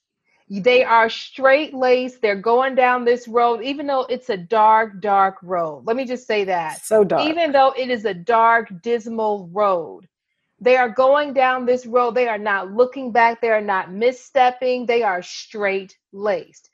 They 0.61 0.85
are 0.85 1.09
straight 1.09 1.73
laced. 1.73 2.21
They're 2.21 2.37
going 2.37 2.75
down 2.75 3.05
this 3.05 3.27
road, 3.27 3.63
even 3.63 3.87
though 3.87 4.03
it's 4.03 4.29
a 4.29 4.37
dark, 4.37 5.01
dark 5.01 5.37
road. 5.43 5.85
Let 5.87 5.97
me 5.97 6.05
just 6.05 6.27
say 6.27 6.45
that. 6.45 6.85
So 6.85 7.05
dark. 7.05 7.29
Even 7.29 7.53
though 7.53 7.73
it 7.77 7.89
is 7.89 8.05
a 8.05 8.13
dark, 8.13 8.69
dismal 8.83 9.49
road, 9.53 10.09
they 10.61 10.77
are 10.77 10.91
going 10.91 11.33
down 11.33 11.65
this 11.65 11.87
road. 11.87 12.15
They 12.15 12.29
are 12.29 12.39
not 12.39 12.73
looking 12.73 13.13
back. 13.13 13.41
They 13.41 13.51
are 13.51 13.63
not 13.63 13.89
misstepping. 13.89 14.87
They 14.87 15.03
are 15.03 15.23
straight 15.23 15.97
laced. 16.13 16.69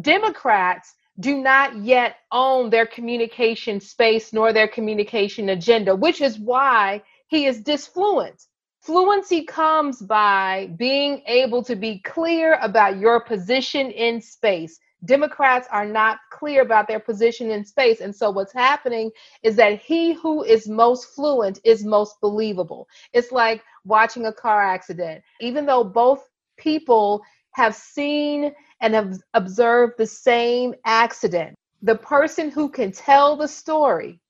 Democrats 0.00 0.94
do 1.18 1.38
not 1.38 1.76
yet 1.76 2.16
own 2.30 2.70
their 2.70 2.86
communication 2.86 3.80
space 3.80 4.32
nor 4.32 4.52
their 4.52 4.68
communication 4.68 5.48
agenda, 5.48 5.94
which 5.94 6.20
is 6.20 6.38
why 6.38 7.02
he 7.28 7.46
is 7.46 7.60
disfluent. 7.62 8.46
Fluency 8.82 9.44
comes 9.44 10.02
by 10.02 10.68
being 10.76 11.22
able 11.26 11.62
to 11.62 11.76
be 11.76 12.00
clear 12.00 12.58
about 12.60 12.98
your 12.98 13.20
position 13.20 13.92
in 13.92 14.20
space. 14.20 14.80
Democrats 15.04 15.68
are 15.70 15.86
not 15.86 16.18
clear 16.32 16.62
about 16.62 16.88
their 16.88 16.98
position 16.98 17.48
in 17.52 17.64
space. 17.64 18.00
And 18.00 18.14
so 18.14 18.32
what's 18.32 18.52
happening 18.52 19.12
is 19.44 19.54
that 19.54 19.80
he 19.80 20.14
who 20.14 20.42
is 20.42 20.68
most 20.68 21.14
fluent 21.14 21.60
is 21.62 21.84
most 21.84 22.20
believable. 22.20 22.88
It's 23.12 23.30
like 23.30 23.62
watching 23.84 24.26
a 24.26 24.32
car 24.32 24.60
accident. 24.60 25.22
Even 25.40 25.64
though 25.64 25.84
both 25.84 26.28
people 26.56 27.22
have 27.52 27.76
seen 27.76 28.52
and 28.80 28.94
have 28.94 29.16
observed 29.34 29.94
the 29.96 30.06
same 30.08 30.74
accident, 30.84 31.56
the 31.82 31.94
person 31.94 32.50
who 32.50 32.68
can 32.68 32.90
tell 32.90 33.36
the 33.36 33.46
story 33.46 34.20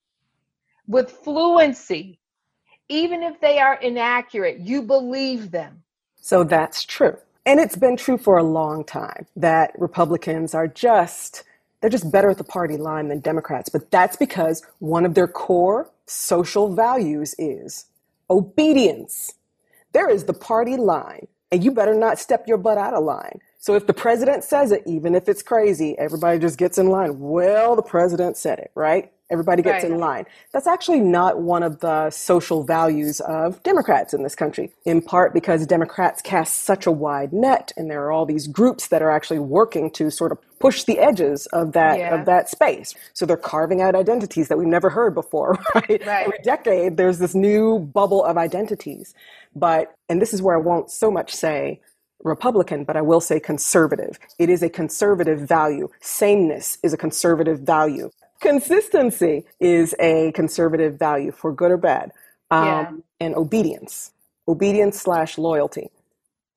with 0.87 1.11
fluency 1.11 2.19
even 2.93 3.23
if 3.23 3.41
they 3.41 3.59
are 3.59 3.75
inaccurate, 3.77 4.61
you 4.61 4.83
believe 4.83 5.51
them. 5.51 5.83
So 6.21 6.45
that's 6.45 6.85
true. 6.85 7.17
And 7.47 7.59
it's 7.59 7.75
been 7.75 7.97
true 7.97 8.19
for 8.19 8.37
a 8.37 8.43
long 8.43 8.85
time 8.85 9.27
that 9.35 9.73
Republicans 9.79 10.55
are 10.55 10.69
just, 10.69 11.43
they're 11.81 11.91
just 11.91 12.13
better 12.13 12.31
at 12.31 12.39
the 12.39 12.45
party 12.45 12.77
line 12.77 13.09
than 13.09 13.21
Democrats. 13.21 13.71
But 13.71 13.91
that's 13.91 14.17
because 14.17 14.63
one 14.79 15.07
of 15.07 15.15
their 15.15 15.27
core 15.27 15.91
social 16.07 16.75
values 16.75 17.35
is 17.39 17.87
obedience. 18.29 19.33
There 19.93 20.11
is 20.11 20.25
the 20.25 20.35
party 20.35 20.77
line, 20.77 21.27
and 21.51 21.65
you 21.65 21.71
better 21.71 21.95
not 21.95 22.19
step 22.19 22.47
your 22.47 22.59
butt 22.59 22.79
out 22.79 22.95
of 22.95 23.05
line. 23.05 23.41
So 23.59 23.75
if 23.75 23.87
the 23.87 23.95
president 23.95 24.45
says 24.45 24.71
it, 24.71 24.83
even 24.87 25.15
if 25.15 25.29
it's 25.29 25.43
crazy, 25.43 25.97
everybody 25.99 26.39
just 26.39 26.59
gets 26.59 26.79
in 26.79 26.89
line. 26.89 27.21
Well, 27.21 27.75
the 27.75 27.83
president 27.83 28.37
said 28.37 28.59
it, 28.59 28.71
right? 28.75 29.11
Everybody 29.33 29.63
gets 29.63 29.83
right. 29.83 29.93
in 29.93 29.99
line. 29.99 30.27
That's 30.53 30.67
actually 30.67 31.01
not 31.01 31.41
one 31.41 31.63
of 31.63 31.81
the 31.81 32.11
social 32.11 32.63
values 32.63 33.21
of 33.21 33.63
Democrats 33.63 34.13
in 34.13 34.23
this 34.23 34.35
country, 34.35 34.71
in 34.85 35.01
part 35.01 35.33
because 35.33 35.67
Democrats 35.67 36.21
cast 36.21 36.65
such 36.65 36.87
a 36.87 36.93
wide 36.93 37.33
net 37.33 37.73
and 37.77 37.91
there 37.91 38.05
are 38.05 38.13
all 38.13 38.27
these 38.27 38.47
groups 38.47 38.89
that 38.89 39.01
are 39.01 39.11
actually 39.11 39.39
working 39.39 39.91
to 39.93 40.11
sort 40.11 40.33
of 40.33 40.39
push 40.61 40.85
the 40.85 40.99
edges 40.99 41.47
of 41.47 41.73
that 41.73 41.99
yeah. 41.99 42.15
of 42.15 42.27
that 42.27 42.51
space. 42.51 42.95
So 43.15 43.25
they're 43.25 43.37
carving 43.37 43.81
out 43.81 43.95
identities 43.95 44.49
that 44.49 44.59
we've 44.59 44.69
never 44.69 44.91
heard 44.91 45.15
before, 45.15 45.59
right? 45.75 46.07
right? 46.07 46.27
Every 46.27 46.39
decade 46.45 46.99
there's 46.99 47.19
this 47.19 47.35
new 47.35 47.79
bubble 47.79 48.25
of 48.25 48.37
identities. 48.37 49.15
But 49.57 49.95
and 50.09 50.21
this 50.21 50.35
is 50.35 50.43
where 50.43 50.57
I 50.57 50.61
won't 50.61 50.91
so 50.91 51.11
much 51.11 51.35
say 51.35 51.81
Republican, 52.23 52.85
but 52.85 52.97
I 52.97 53.01
will 53.01 53.21
say 53.21 53.41
conservative. 53.41 54.19
It 54.39 54.49
is 54.49 54.63
a 54.63 54.69
conservative 54.69 55.41
value. 55.41 55.89
Sameness 56.01 56.79
is 56.83 56.93
a 56.93 56.97
conservative 56.97 57.61
value 57.61 58.11
consistency 58.43 59.45
is 59.61 59.95
a 59.99 60.33
conservative 60.33 60.99
value 60.99 61.33
for 61.33 61.53
good 61.53 61.71
or 61.71 61.79
bad. 61.79 62.13
Um, 62.51 62.67
yeah. 62.67 62.91
And 63.21 63.35
obedience, 63.37 64.13
obedience 64.47 65.01
slash 65.01 65.39
loyalty. 65.39 65.89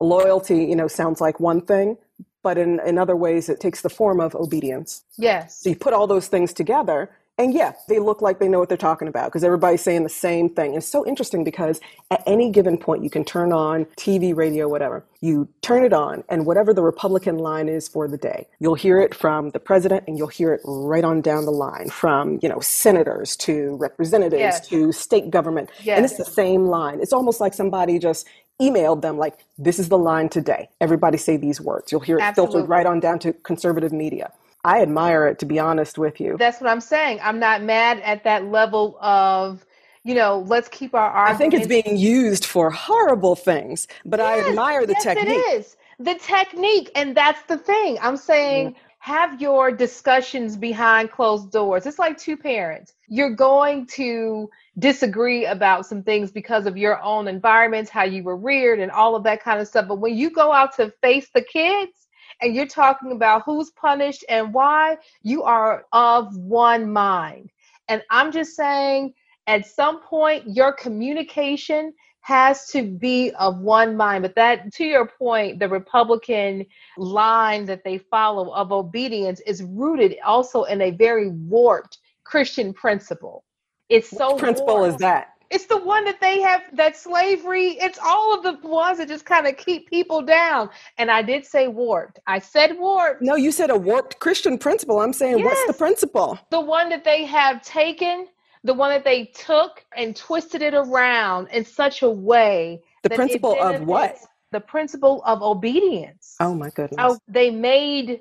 Loyalty, 0.00 0.64
you 0.64 0.76
know, 0.76 0.88
sounds 0.88 1.22
like 1.22 1.40
one 1.40 1.62
thing, 1.62 1.96
but 2.42 2.58
in, 2.58 2.80
in 2.86 2.98
other 2.98 3.16
ways, 3.16 3.48
it 3.48 3.60
takes 3.60 3.80
the 3.80 3.88
form 3.88 4.20
of 4.20 4.34
obedience. 4.34 5.04
Yes. 5.16 5.62
So 5.62 5.70
you 5.70 5.76
put 5.76 5.94
all 5.94 6.06
those 6.06 6.28
things 6.28 6.52
together, 6.52 7.10
and 7.38 7.52
yeah, 7.52 7.72
they 7.88 7.98
look 7.98 8.22
like 8.22 8.38
they 8.38 8.48
know 8.48 8.58
what 8.58 8.68
they're 8.68 8.78
talking 8.78 9.08
about 9.08 9.26
because 9.26 9.44
everybody's 9.44 9.82
saying 9.82 10.04
the 10.04 10.08
same 10.08 10.48
thing. 10.48 10.74
It's 10.74 10.88
so 10.88 11.06
interesting 11.06 11.44
because 11.44 11.80
at 12.10 12.22
any 12.26 12.50
given 12.50 12.78
point, 12.78 13.04
you 13.04 13.10
can 13.10 13.24
turn 13.24 13.52
on 13.52 13.84
TV, 13.96 14.34
radio, 14.34 14.68
whatever. 14.68 15.04
You 15.20 15.46
turn 15.60 15.84
it 15.84 15.92
on, 15.92 16.24
and 16.30 16.46
whatever 16.46 16.72
the 16.72 16.82
Republican 16.82 17.36
line 17.36 17.68
is 17.68 17.88
for 17.88 18.08
the 18.08 18.16
day, 18.16 18.46
you'll 18.58 18.74
hear 18.74 18.98
it 19.00 19.14
from 19.14 19.50
the 19.50 19.60
president, 19.60 20.04
and 20.06 20.16
you'll 20.16 20.28
hear 20.28 20.54
it 20.54 20.62
right 20.64 21.04
on 21.04 21.20
down 21.20 21.44
the 21.44 21.50
line 21.50 21.90
from 21.90 22.38
you 22.42 22.48
know 22.48 22.60
senators 22.60 23.36
to 23.38 23.76
representatives 23.76 24.40
yes. 24.40 24.68
to 24.68 24.90
state 24.92 25.30
government, 25.30 25.70
yes. 25.82 25.96
and 25.96 26.06
it's 26.06 26.16
the 26.16 26.24
same 26.24 26.66
line. 26.66 27.00
It's 27.00 27.12
almost 27.12 27.40
like 27.40 27.52
somebody 27.52 27.98
just 27.98 28.26
emailed 28.62 29.02
them 29.02 29.18
like, 29.18 29.44
"This 29.58 29.78
is 29.78 29.90
the 29.90 29.98
line 29.98 30.30
today. 30.30 30.70
Everybody 30.80 31.18
say 31.18 31.36
these 31.36 31.60
words." 31.60 31.92
You'll 31.92 32.00
hear 32.00 32.16
it 32.16 32.22
Absolutely. 32.22 32.52
filtered 32.54 32.70
right 32.70 32.86
on 32.86 33.00
down 33.00 33.18
to 33.20 33.34
conservative 33.34 33.92
media. 33.92 34.32
I 34.66 34.82
admire 34.82 35.26
it, 35.28 35.38
to 35.38 35.46
be 35.46 35.58
honest 35.58 35.96
with 35.98 36.20
you. 36.20 36.36
That's 36.38 36.60
what 36.60 36.68
I'm 36.68 36.80
saying. 36.80 37.20
I'm 37.22 37.38
not 37.38 37.62
mad 37.62 38.00
at 38.00 38.24
that 38.24 38.46
level 38.46 38.98
of, 39.00 39.64
you 40.04 40.14
know, 40.14 40.44
let's 40.46 40.68
keep 40.68 40.94
our 40.94 41.10
arguments. 41.10 41.34
I 41.34 41.38
think 41.38 41.54
it's 41.54 41.68
being 41.68 41.96
used 41.96 42.44
for 42.44 42.70
horrible 42.70 43.36
things, 43.36 43.88
but 44.04 44.20
yes, 44.20 44.44
I 44.44 44.48
admire 44.50 44.84
the 44.86 44.94
yes, 44.94 45.02
technique. 45.04 45.28
It 45.28 45.60
is 45.60 45.76
the 45.98 46.14
technique, 46.16 46.90
and 46.94 47.16
that's 47.16 47.42
the 47.48 47.56
thing. 47.58 47.98
I'm 48.02 48.16
saying. 48.16 48.72
Mm. 48.72 48.76
Have 48.98 49.40
your 49.40 49.70
discussions 49.70 50.56
behind 50.56 51.12
closed 51.12 51.52
doors. 51.52 51.86
It's 51.86 52.00
like 52.00 52.18
two 52.18 52.36
parents. 52.36 52.92
You're 53.06 53.36
going 53.36 53.86
to 53.88 54.50
disagree 54.80 55.46
about 55.46 55.86
some 55.86 56.02
things 56.02 56.32
because 56.32 56.66
of 56.66 56.76
your 56.76 57.00
own 57.00 57.28
environments, 57.28 57.88
how 57.88 58.02
you 58.02 58.24
were 58.24 58.36
reared, 58.36 58.80
and 58.80 58.90
all 58.90 59.14
of 59.14 59.22
that 59.22 59.40
kind 59.44 59.60
of 59.60 59.68
stuff. 59.68 59.86
But 59.86 60.00
when 60.00 60.16
you 60.16 60.30
go 60.30 60.50
out 60.50 60.74
to 60.78 60.92
face 61.02 61.28
the 61.32 61.42
kids, 61.42 62.05
and 62.40 62.54
you're 62.54 62.66
talking 62.66 63.12
about 63.12 63.42
who's 63.44 63.70
punished 63.70 64.24
and 64.28 64.52
why, 64.52 64.98
you 65.22 65.42
are 65.42 65.86
of 65.92 66.36
one 66.36 66.92
mind. 66.92 67.50
And 67.88 68.02
I'm 68.10 68.32
just 68.32 68.56
saying, 68.56 69.14
at 69.46 69.66
some 69.66 70.00
point, 70.00 70.44
your 70.46 70.72
communication 70.72 71.92
has 72.20 72.66
to 72.66 72.82
be 72.82 73.30
of 73.38 73.60
one 73.60 73.96
mind. 73.96 74.22
But 74.22 74.34
that, 74.34 74.72
to 74.74 74.84
your 74.84 75.06
point, 75.06 75.60
the 75.60 75.68
Republican 75.68 76.66
line 76.98 77.64
that 77.66 77.84
they 77.84 77.98
follow 77.98 78.52
of 78.52 78.72
obedience 78.72 79.40
is 79.46 79.62
rooted 79.62 80.16
also 80.24 80.64
in 80.64 80.82
a 80.82 80.90
very 80.90 81.30
warped 81.30 81.98
Christian 82.24 82.72
principle. 82.72 83.44
It's 83.88 84.10
so 84.10 84.30
what 84.30 84.38
principle 84.38 84.78
warped. 84.78 84.94
is 84.94 85.00
that? 85.00 85.35
It's 85.50 85.66
the 85.66 85.78
one 85.78 86.04
that 86.04 86.20
they 86.20 86.40
have 86.40 86.62
that 86.72 86.96
slavery. 86.96 87.78
It's 87.80 87.98
all 88.02 88.36
of 88.36 88.42
the 88.42 88.68
ones 88.68 88.98
that 88.98 89.08
just 89.08 89.24
kind 89.24 89.46
of 89.46 89.56
keep 89.56 89.88
people 89.88 90.22
down. 90.22 90.70
And 90.98 91.10
I 91.10 91.22
did 91.22 91.44
say 91.44 91.68
warped. 91.68 92.18
I 92.26 92.38
said 92.38 92.76
warped. 92.78 93.22
No, 93.22 93.36
you 93.36 93.52
said 93.52 93.70
a 93.70 93.76
warped 93.76 94.18
Christian 94.18 94.58
principle. 94.58 95.00
I'm 95.00 95.12
saying, 95.12 95.38
yes. 95.38 95.44
what's 95.44 95.66
the 95.66 95.72
principle? 95.72 96.38
The 96.50 96.60
one 96.60 96.88
that 96.88 97.04
they 97.04 97.24
have 97.24 97.62
taken, 97.62 98.26
the 98.64 98.74
one 98.74 98.90
that 98.90 99.04
they 99.04 99.26
took 99.26 99.84
and 99.96 100.16
twisted 100.16 100.62
it 100.62 100.74
around 100.74 101.48
in 101.48 101.64
such 101.64 102.02
a 102.02 102.10
way. 102.10 102.80
The 103.02 103.10
principle 103.10 103.56
of 103.60 103.82
what? 103.82 104.18
The 104.52 104.60
principle 104.60 105.22
of 105.24 105.42
obedience. 105.42 106.36
Oh 106.40 106.54
my 106.54 106.70
goodness. 106.70 106.98
Oh, 106.98 107.18
they 107.28 107.50
made 107.50 108.20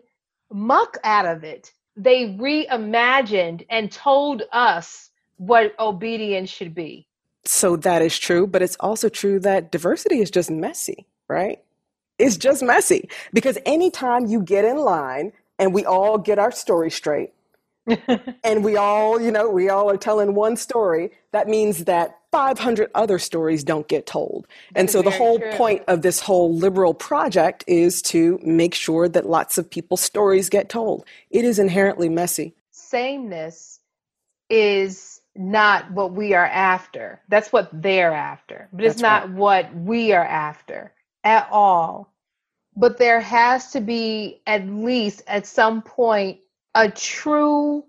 muck 0.52 0.98
out 1.04 1.26
of 1.26 1.44
it. 1.44 1.72
They 1.98 2.36
reimagined 2.38 3.66
and 3.70 3.92
told 3.92 4.44
us 4.52 5.10
what 5.38 5.74
obedience 5.80 6.50
should 6.50 6.76
be. 6.76 7.08
So 7.46 7.76
that 7.78 8.02
is 8.02 8.18
true, 8.18 8.48
but 8.48 8.62
it's 8.62 8.76
also 8.80 9.10
true 9.10 9.40
that 9.42 9.72
diversity 9.72 10.20
is 10.20 10.32
just 10.32 10.50
messy, 10.50 11.06
right? 11.28 11.60
It's 12.18 12.38
just 12.38 12.64
messy 12.64 13.10
because 13.34 13.58
anytime 13.66 14.26
you 14.28 14.42
get 14.42 14.66
in 14.66 14.78
line 14.78 15.34
and 15.60 15.74
we 15.74 15.86
all 15.86 16.18
get 16.18 16.40
our 16.40 16.52
story 16.52 16.90
straight, 16.90 17.32
and 18.44 18.64
we 18.64 18.78
all, 18.78 19.22
you 19.22 19.32
know, 19.32 19.50
we 19.50 19.70
all 19.70 19.90
are 19.90 19.98
telling 19.98 20.34
one 20.34 20.58
story, 20.58 21.12
that 21.32 21.48
means 21.48 21.86
that 21.86 22.18
500 22.32 22.90
other 22.96 23.20
stories 23.20 23.64
don't 23.64 23.88
get 23.88 24.06
told. 24.06 24.48
And 24.76 24.90
so 24.90 25.02
the 25.02 25.12
whole 25.12 25.40
true. 25.40 25.52
point 25.52 25.84
of 25.88 26.02
this 26.02 26.20
whole 26.20 26.54
liberal 26.54 26.94
project 26.94 27.64
is 27.68 28.02
to 28.04 28.40
make 28.44 28.74
sure 28.74 29.08
that 29.08 29.26
lots 29.26 29.58
of 29.58 29.70
people's 29.70 30.02
stories 30.02 30.50
get 30.50 30.68
told. 30.68 31.06
It 31.30 31.46
is 31.46 31.60
inherently 31.60 32.10
messy. 32.10 32.54
Sameness 32.72 33.80
is 34.50 35.15
not 35.36 35.92
what 35.92 36.14
we 36.14 36.34
are 36.34 36.46
after. 36.46 37.22
That's 37.28 37.52
what 37.52 37.70
they're 37.74 38.14
after, 38.14 38.70
but 38.72 38.86
it's 38.86 39.02
not 39.02 39.24
right. 39.24 39.38
what 39.38 39.76
we 39.76 40.14
are 40.14 40.26
after 40.26 40.94
at 41.24 41.48
all. 41.52 42.14
But 42.76 42.98
there 42.98 43.22
has 43.22 43.72
to 43.72 43.82
be, 43.82 44.42
at 44.46 44.68
least 44.68 45.24
at 45.28 45.48
some 45.48 45.82
point, 45.82 46.40
a 46.74 46.90
true 46.90 47.86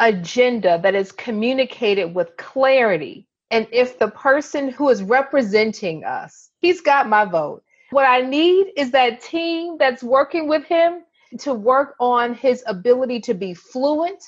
agenda 0.00 0.80
that 0.82 0.94
is 0.94 1.12
communicated 1.12 2.14
with 2.14 2.36
clarity. 2.36 3.26
And 3.50 3.66
if 3.72 3.98
the 3.98 4.08
person 4.08 4.68
who 4.68 4.88
is 4.88 5.02
representing 5.02 6.04
us, 6.04 6.50
he's 6.58 6.80
got 6.80 7.08
my 7.08 7.24
vote. 7.24 7.62
What 7.90 8.04
I 8.04 8.20
need 8.20 8.72
is 8.76 8.90
that 8.90 9.22
team 9.22 9.76
that's 9.78 10.02
working 10.02 10.48
with 10.48 10.64
him 10.64 11.02
to 11.38 11.54
work 11.54 11.94
on 12.00 12.34
his 12.34 12.64
ability 12.66 13.20
to 13.20 13.34
be 13.34 13.54
fluent 13.54 14.22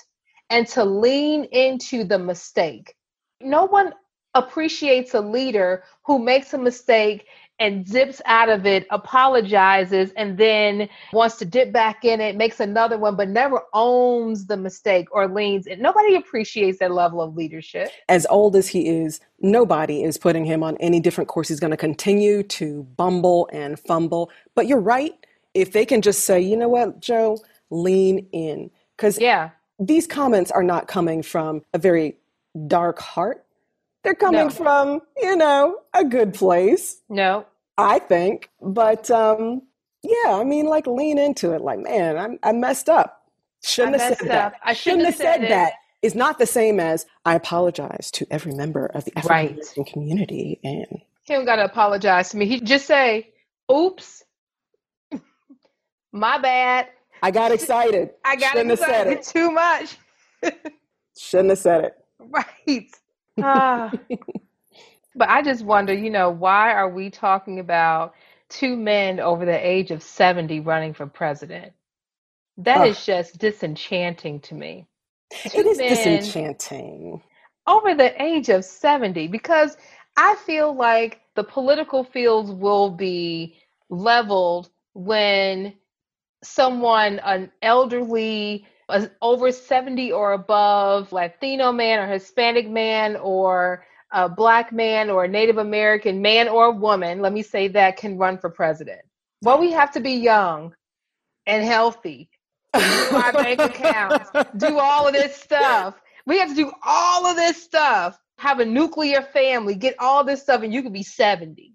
and 0.51 0.67
to 0.69 0.85
lean 0.85 1.45
into 1.45 2.05
the 2.05 2.19
mistake. 2.19 2.95
No 3.41 3.65
one 3.67 3.93
appreciates 4.35 5.15
a 5.15 5.21
leader 5.21 5.85
who 6.05 6.19
makes 6.19 6.53
a 6.55 6.59
mistake 6.59 7.27
and 7.61 7.89
zips 7.89 8.23
out 8.25 8.49
of 8.49 8.67
it, 8.67 8.87
apologizes, 8.91 10.13
and 10.17 10.39
then 10.39 10.89
wants 11.13 11.37
to 11.37 11.45
dip 11.45 11.73
back 11.73 12.05
in 12.05 12.21
it, 12.21 12.37
makes 12.37 12.61
another 12.61 12.97
one, 12.97 13.17
but 13.17 13.29
never 13.29 13.63
owns 13.75 14.47
the 14.47 14.57
mistake 14.57 15.09
or 15.11 15.27
leans. 15.27 15.67
And 15.67 15.81
nobody 15.81 16.15
appreciates 16.15 16.79
that 16.79 16.93
level 16.93 17.21
of 17.21 17.35
leadership. 17.37 17.91
As 18.09 18.27
old 18.31 18.55
as 18.55 18.69
he 18.69 18.89
is, 18.89 19.21
nobody 19.41 20.05
is 20.05 20.17
putting 20.17 20.45
him 20.45 20.63
on 20.63 20.77
any 20.77 21.01
different 21.01 21.29
course. 21.29 21.49
He's 21.49 21.59
going 21.61 21.73
to 21.73 21.77
continue 21.77 22.45
to 22.45 22.85
bumble 22.97 23.49
and 23.53 23.79
fumble. 23.79 24.31
But 24.55 24.69
you're 24.69 24.81
right. 24.81 25.15
If 25.55 25.73
they 25.73 25.85
can 25.85 26.01
just 26.01 26.25
say, 26.25 26.41
you 26.41 26.57
know 26.57 26.69
what, 26.69 27.01
Joe, 27.01 27.39
lean 27.71 28.29
in. 28.31 28.71
Because 28.97 29.19
yeah. 29.19 29.51
These 29.79 30.07
comments 30.07 30.51
are 30.51 30.63
not 30.63 30.89
coming 30.89 31.23
from 31.23 31.63
a 31.73 31.79
very 31.79 32.17
dark 32.67 32.99
heart 32.99 33.45
they're 34.09 34.15
coming 34.15 34.47
no. 34.47 34.51
from, 34.51 35.03
you 35.21 35.37
know, 35.37 35.81
a 35.93 36.05
good 36.05 36.35
place. 36.35 37.01
No. 37.09 37.45
I 37.77 37.99
think. 37.99 38.51
But 38.63 39.11
um, 39.11 39.63
yeah, 40.03 40.33
I 40.35 40.45
mean, 40.45 40.67
like 40.67 40.87
lean 40.87 41.19
into 41.19 41.53
it. 41.53 41.61
Like, 41.61 41.81
man, 41.81 42.39
I, 42.43 42.49
I 42.49 42.53
messed 42.53 42.89
up. 42.89 43.27
Shouldn't 43.63 43.97
I 43.97 44.05
have 44.05 44.19
said 44.19 44.29
up. 44.29 44.53
that. 44.53 44.61
I 44.65 44.73
shouldn't, 44.73 45.01
shouldn't 45.01 45.07
have 45.07 45.15
said, 45.17 45.41
said 45.43 45.51
that. 45.51 45.73
Is 46.01 46.15
not 46.15 46.39
the 46.39 46.47
same 46.47 46.79
as 46.79 47.07
I 47.25 47.35
apologize 47.35 48.13
to 48.13 48.27
every 48.31 48.55
member 48.55 48.87
of 48.87 49.05
the 49.05 49.13
African 49.19 49.37
American 49.37 49.83
right. 49.83 49.87
community. 49.93 50.61
And 50.63 50.87
he 51.25 51.35
don't 51.35 51.45
got 51.45 51.57
to 51.57 51.65
apologize 51.65 52.31
to 52.31 52.37
me. 52.37 52.47
He 52.47 52.61
just 52.61 52.87
say, 52.87 53.33
"Oops, 53.71 54.23
my 56.13 56.39
bad." 56.39 56.87
I 57.23 57.31
got 57.33 57.53
excited. 57.53 58.11
I 58.25 58.37
got 58.37 58.53
Shouldn't 58.53 58.73
excited 58.73 59.09
have 59.09 59.09
said 59.09 59.09
it. 59.09 59.23
too 59.23 59.51
much. 59.53 59.99
Shouldn't 61.19 61.51
have 61.51 61.59
said 61.59 61.85
it. 61.87 61.95
Right. 62.21 62.91
Uh, 63.41 63.91
but 65.15 65.29
I 65.29 65.43
just 65.43 65.65
wonder, 65.65 65.95
you 65.95 66.11
know, 66.11 66.31
why 66.31 66.73
are 66.75 66.91
we 66.91 67.11
talking 67.11 67.61
about 67.61 68.15
two 68.51 68.77
men 68.77 69.21
over 69.21 69.45
the 69.45 69.67
age 69.69 69.91
of 69.91 70.03
70 70.03 70.61
running 70.61 70.95
for 70.95 71.07
president? 71.07 71.73
That 72.59 72.83
uh, 72.83 72.85
is 72.85 73.05
just 73.07 73.39
disenchanting 73.39 74.41
to 74.43 74.55
me. 74.55 74.87
Two 75.47 75.61
it 75.61 75.67
is 75.67 75.79
disenchanting. 75.79 77.23
Over 77.67 77.95
the 77.95 78.21
age 78.23 78.49
of 78.49 78.65
70, 78.65 79.29
because 79.29 79.77
I 80.17 80.37
feel 80.47 80.75
like 80.75 81.21
the 81.37 81.45
political 81.45 82.05
fields 82.05 82.51
will 82.51 82.91
be 82.91 83.59
leveled 83.91 84.71
when 84.95 85.75
someone, 86.43 87.19
an 87.21 87.51
elderly, 87.63 88.67
over 89.21 89.53
70 89.53 90.13
or 90.13 90.33
above 90.33 91.13
Latino 91.13 91.73
man 91.73 91.99
or 91.99 92.07
Hispanic 92.07 92.69
man 92.69 93.17
or 93.17 93.85
a 94.13 94.29
black 94.29 94.73
man 94.73 95.11
or 95.11 95.25
a 95.25 95.29
Native 95.29 95.59
American 95.59 96.23
man 96.23 96.49
or 96.49 96.73
woman, 96.73 97.21
let 97.21 97.33
me 97.33 97.43
say 97.43 97.69
that, 97.69 97.97
can 97.97 98.17
run 98.17 98.39
for 98.39 98.49
president. 98.49 99.01
Well, 99.43 99.59
we 99.59 99.71
have 99.73 99.93
to 99.93 100.01
be 100.01 100.13
young 100.13 100.75
and 101.47 101.65
healthy, 101.65 102.31
do 102.75 102.81
our 103.13 103.33
bank 103.33 103.61
accounts, 103.61 104.31
do 104.57 104.79
all 104.79 105.07
of 105.07 105.13
this 105.13 105.37
stuff. 105.37 106.01
We 106.27 106.39
have 106.39 106.49
to 106.51 106.55
do 106.55 106.73
all 106.85 107.27
of 107.27 107.37
this 107.37 107.63
stuff, 107.63 108.19
have 108.39 108.61
a 108.61 108.65
nuclear 108.65 109.23
family, 109.23 109.75
get 109.75 109.95
all 109.99 110.25
this 110.25 110.43
stuff, 110.43 110.63
and 110.63 110.73
you 110.73 110.83
could 110.83 110.93
be 110.93 111.03
70. 111.03 111.75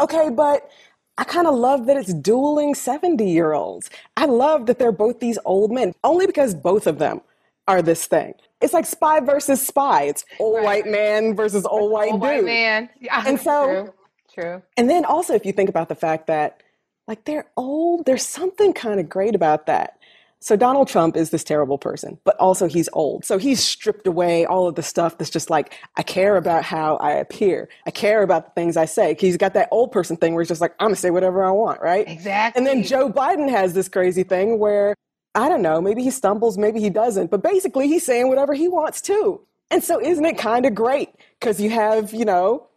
Okay, 0.00 0.28
but 0.30 0.70
I 1.18 1.24
kind 1.24 1.46
of 1.46 1.54
love 1.54 1.86
that 1.86 1.96
it's 1.96 2.12
dueling 2.12 2.74
70 2.74 3.28
year 3.28 3.54
olds. 3.54 3.90
I 4.16 4.26
love 4.26 4.66
that 4.66 4.78
they're 4.78 4.92
both 4.92 5.20
these 5.20 5.38
old 5.44 5.72
men, 5.72 5.94
only 6.04 6.26
because 6.26 6.54
both 6.54 6.86
of 6.86 6.98
them 6.98 7.22
are 7.66 7.82
this 7.82 8.06
thing. 8.06 8.34
It's 8.60 8.72
like 8.72 8.86
spy 8.86 9.20
versus 9.20 9.66
spy. 9.66 10.04
It's 10.04 10.24
old 10.38 10.56
right. 10.56 10.64
white 10.64 10.86
man 10.86 11.34
versus 11.34 11.64
old 11.66 11.90
white 11.90 12.12
old 12.12 12.22
dude. 12.22 12.30
White 12.30 12.44
man. 12.44 12.88
Yeah, 13.00 13.22
and 13.26 13.40
so, 13.40 13.92
true, 14.34 14.42
true. 14.42 14.62
And 14.76 14.88
then 14.88 15.04
also, 15.04 15.34
if 15.34 15.44
you 15.44 15.52
think 15.52 15.68
about 15.68 15.88
the 15.88 15.94
fact 15.94 16.26
that, 16.26 16.62
like, 17.08 17.24
they're 17.24 17.46
old, 17.56 18.06
there's 18.06 18.24
something 18.24 18.72
kind 18.72 19.00
of 19.00 19.08
great 19.08 19.34
about 19.34 19.66
that. 19.66 19.98
So 20.40 20.54
Donald 20.54 20.88
Trump 20.88 21.16
is 21.16 21.30
this 21.30 21.42
terrible 21.42 21.78
person, 21.78 22.18
but 22.24 22.36
also 22.36 22.68
he's 22.68 22.88
old. 22.92 23.24
So 23.24 23.38
he's 23.38 23.62
stripped 23.62 24.06
away 24.06 24.44
all 24.44 24.68
of 24.68 24.74
the 24.74 24.82
stuff 24.82 25.18
that's 25.18 25.30
just 25.30 25.50
like, 25.50 25.74
I 25.96 26.02
care 26.02 26.36
about 26.36 26.62
how 26.62 26.96
I 26.96 27.12
appear. 27.12 27.68
I 27.86 27.90
care 27.90 28.22
about 28.22 28.46
the 28.46 28.50
things 28.60 28.76
I 28.76 28.84
say. 28.84 29.16
He's 29.18 29.36
got 29.36 29.54
that 29.54 29.68
old 29.70 29.92
person 29.92 30.16
thing 30.16 30.34
where 30.34 30.42
he's 30.42 30.48
just 30.48 30.60
like, 30.60 30.74
I'm 30.78 30.88
gonna 30.88 30.96
say 30.96 31.10
whatever 31.10 31.44
I 31.44 31.50
want, 31.50 31.80
right? 31.80 32.06
Exactly. 32.08 32.58
And 32.58 32.66
then 32.66 32.82
Joe 32.82 33.10
Biden 33.10 33.50
has 33.50 33.72
this 33.72 33.88
crazy 33.88 34.22
thing 34.22 34.58
where 34.58 34.94
I 35.34 35.48
don't 35.48 35.62
know, 35.62 35.80
maybe 35.80 36.02
he 36.02 36.10
stumbles, 36.10 36.56
maybe 36.56 36.80
he 36.80 36.90
doesn't, 36.90 37.30
but 37.30 37.42
basically 37.42 37.88
he's 37.88 38.04
saying 38.04 38.28
whatever 38.28 38.54
he 38.54 38.68
wants 38.68 39.02
too. 39.02 39.40
And 39.70 39.82
so 39.82 40.00
isn't 40.00 40.24
it 40.24 40.38
kind 40.38 40.64
of 40.64 40.74
great? 40.74 41.10
Because 41.38 41.60
you 41.60 41.70
have, 41.70 42.14
you 42.14 42.24
know, 42.24 42.68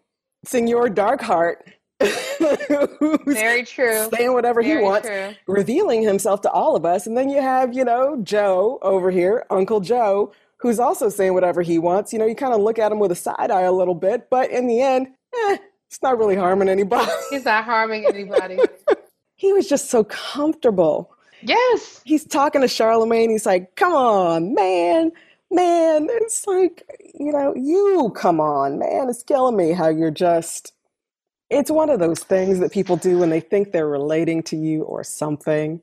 Senor 0.44 0.90
Darkheart 0.90 1.56
Very 2.00 3.64
true. 3.64 4.10
Saying 4.14 4.34
whatever 4.34 4.62
Very 4.62 4.78
he 4.78 4.84
wants, 4.84 5.08
true. 5.08 5.36
revealing 5.48 6.02
himself 6.04 6.42
to 6.42 6.52
all 6.52 6.76
of 6.76 6.86
us. 6.86 7.06
And 7.08 7.18
then 7.18 7.30
you 7.30 7.42
have, 7.42 7.74
you 7.74 7.84
know, 7.84 8.20
Joe 8.24 8.80
over 8.82 9.12
here, 9.12 9.46
Uncle 9.50 9.80
Joe, 9.82 10.32
who's 10.58 10.80
also 10.80 11.10
saying 11.10 11.34
whatever 11.34 11.62
he 11.62 11.78
wants. 11.80 12.14
You 12.14 12.20
know, 12.20 12.26
you 12.26 12.36
kind 12.36 12.54
of 12.54 12.62
look 12.62 12.80
at 12.80 12.92
him 12.92 13.00
with 13.00 13.12
a 13.12 13.16
side 13.16 13.52
eye 13.52 13.62
a 13.62 13.72
little 13.72 13.96
bit, 13.96 14.30
but 14.30 14.50
in 14.52 14.68
the 14.68 14.82
end, 14.82 15.08
eh, 15.34 15.58
it's 15.88 16.02
not 16.02 16.18
really 16.18 16.36
harming 16.36 16.70
anybody. 16.70 17.12
He's 17.30 17.46
not 17.46 17.66
harming 17.66 18.06
anybody. 18.06 18.60
he 19.36 19.52
was 19.54 19.68
just 19.68 19.90
so 19.90 20.04
comfortable. 20.06 21.14
Yes. 21.42 22.02
He's 22.06 22.26
talking 22.26 22.62
to 22.62 22.68
Charlemagne. 22.68 23.30
He's 23.30 23.46
like, 23.46 23.76
come 23.76 23.94
on, 23.94 24.54
man, 24.54 25.12
man. 25.50 26.08
It's 26.12 26.46
like, 26.46 26.84
you 27.18 27.32
know, 27.32 27.54
you 27.56 28.12
come 28.16 28.40
on, 28.40 28.78
man. 28.78 29.10
It's 29.10 29.24
killing 29.24 29.56
me 29.56 29.72
how 29.72 29.88
you're 29.88 30.12
just 30.12 30.74
it's 31.50 31.72
one 31.72 31.90
of 31.90 32.00
those 32.00 32.20
things 32.20 32.60
that 32.60 32.72
people 32.72 32.96
do 32.96 33.20
when 33.20 33.30
they 33.30 33.40
think 33.40 33.72
they're 33.72 33.88
relating 33.88 34.44
to 34.44 34.56
you 34.56 34.84
or 34.84 35.04
something. 35.04 35.82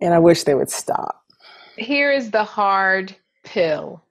And 0.00 0.14
I 0.14 0.18
wish 0.18 0.44
they 0.44 0.54
would 0.54 0.70
stop. 0.70 1.24
Here 1.76 2.12
is 2.12 2.30
the 2.30 2.44
hard 2.44 3.14
pill. 3.44 4.02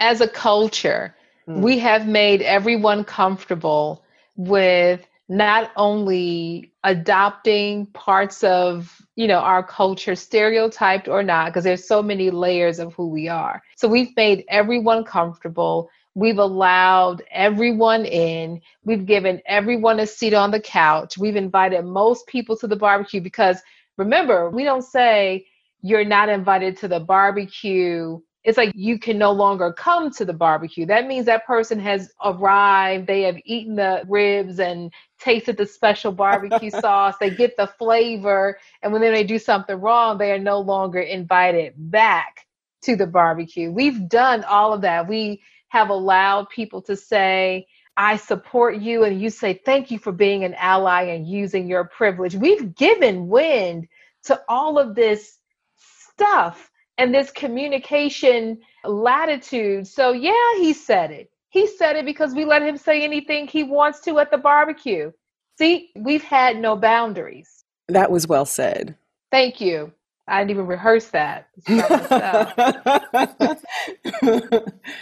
As 0.00 0.20
a 0.20 0.28
culture, 0.28 1.14
mm. 1.46 1.60
we 1.60 1.78
have 1.78 2.06
made 2.06 2.42
everyone 2.42 3.04
comfortable 3.04 4.04
with 4.36 5.06
not 5.28 5.70
only 5.76 6.72
adopting 6.82 7.86
parts 7.86 8.44
of 8.44 9.00
you 9.16 9.26
know 9.26 9.38
our 9.38 9.62
culture 9.62 10.14
stereotyped 10.14 11.08
or 11.08 11.22
not 11.22 11.46
because 11.46 11.64
there's 11.64 11.86
so 11.86 12.02
many 12.02 12.30
layers 12.30 12.78
of 12.78 12.92
who 12.92 13.08
we 13.08 13.26
are 13.26 13.62
so 13.74 13.88
we've 13.88 14.14
made 14.16 14.44
everyone 14.48 15.02
comfortable 15.02 15.88
We've 16.14 16.38
allowed 16.38 17.24
everyone 17.30 18.04
in. 18.04 18.60
We've 18.84 19.04
given 19.04 19.42
everyone 19.46 19.98
a 20.00 20.06
seat 20.06 20.32
on 20.34 20.52
the 20.52 20.60
couch. 20.60 21.18
We've 21.18 21.36
invited 21.36 21.84
most 21.84 22.26
people 22.28 22.56
to 22.58 22.68
the 22.68 22.76
barbecue 22.76 23.20
because 23.20 23.60
remember, 23.98 24.48
we 24.50 24.62
don't 24.64 24.84
say 24.84 25.46
you're 25.82 26.04
not 26.04 26.28
invited 26.28 26.76
to 26.78 26.88
the 26.88 27.00
barbecue. 27.00 28.20
It's 28.44 28.58
like 28.58 28.72
you 28.76 28.98
can 28.98 29.18
no 29.18 29.32
longer 29.32 29.72
come 29.72 30.10
to 30.12 30.24
the 30.24 30.32
barbecue. 30.32 30.86
That 30.86 31.06
means 31.08 31.26
that 31.26 31.46
person 31.46 31.80
has 31.80 32.12
arrived, 32.22 33.06
they 33.06 33.22
have 33.22 33.38
eaten 33.44 33.74
the 33.74 34.04
ribs 34.08 34.60
and 34.60 34.92
tasted 35.18 35.56
the 35.56 35.66
special 35.66 36.12
barbecue 36.12 36.70
sauce, 36.80 37.14
they 37.18 37.30
get 37.30 37.56
the 37.56 37.66
flavor, 37.66 38.58
and 38.82 38.92
when 38.92 39.02
they 39.02 39.24
do 39.24 39.38
something 39.38 39.80
wrong, 39.80 40.18
they 40.18 40.30
are 40.30 40.38
no 40.38 40.60
longer 40.60 41.00
invited 41.00 41.72
back 41.76 42.46
to 42.82 42.96
the 42.96 43.06
barbecue. 43.06 43.72
We've 43.72 44.08
done 44.08 44.44
all 44.44 44.74
of 44.74 44.82
that. 44.82 45.08
We 45.08 45.42
have 45.74 45.90
allowed 45.90 46.48
people 46.50 46.80
to 46.80 46.94
say, 46.94 47.66
I 47.96 48.16
support 48.16 48.76
you, 48.76 49.02
and 49.02 49.20
you 49.20 49.28
say, 49.28 49.60
Thank 49.64 49.90
you 49.90 49.98
for 49.98 50.12
being 50.12 50.44
an 50.44 50.54
ally 50.54 51.02
and 51.02 51.28
using 51.28 51.66
your 51.66 51.84
privilege. 51.84 52.36
We've 52.36 52.76
given 52.76 53.26
wind 53.26 53.88
to 54.24 54.40
all 54.48 54.78
of 54.78 54.94
this 54.94 55.38
stuff 55.76 56.70
and 56.96 57.12
this 57.12 57.32
communication 57.32 58.60
latitude. 58.84 59.88
So, 59.88 60.12
yeah, 60.12 60.58
he 60.58 60.72
said 60.72 61.10
it. 61.10 61.28
He 61.48 61.66
said 61.66 61.96
it 61.96 62.04
because 62.04 62.34
we 62.34 62.44
let 62.44 62.62
him 62.62 62.76
say 62.76 63.02
anything 63.02 63.48
he 63.48 63.64
wants 63.64 63.98
to 64.02 64.20
at 64.20 64.30
the 64.30 64.38
barbecue. 64.38 65.10
See, 65.58 65.90
we've 65.96 66.22
had 66.22 66.56
no 66.56 66.76
boundaries. 66.76 67.64
That 67.88 68.12
was 68.12 68.28
well 68.28 68.46
said. 68.46 68.94
Thank 69.32 69.60
you. 69.60 69.92
I 70.28 70.38
didn't 70.38 70.52
even 70.52 70.68
rehearse 70.68 71.08
that. 71.08 71.48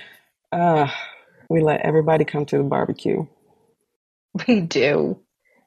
Uh, 0.53 0.89
we 1.49 1.61
let 1.63 1.81
everybody 1.81 2.25
come 2.25 2.45
to 2.47 2.59
the 2.59 2.65
barbecue. 2.65 3.27
We 4.47 4.61
do. 4.61 5.21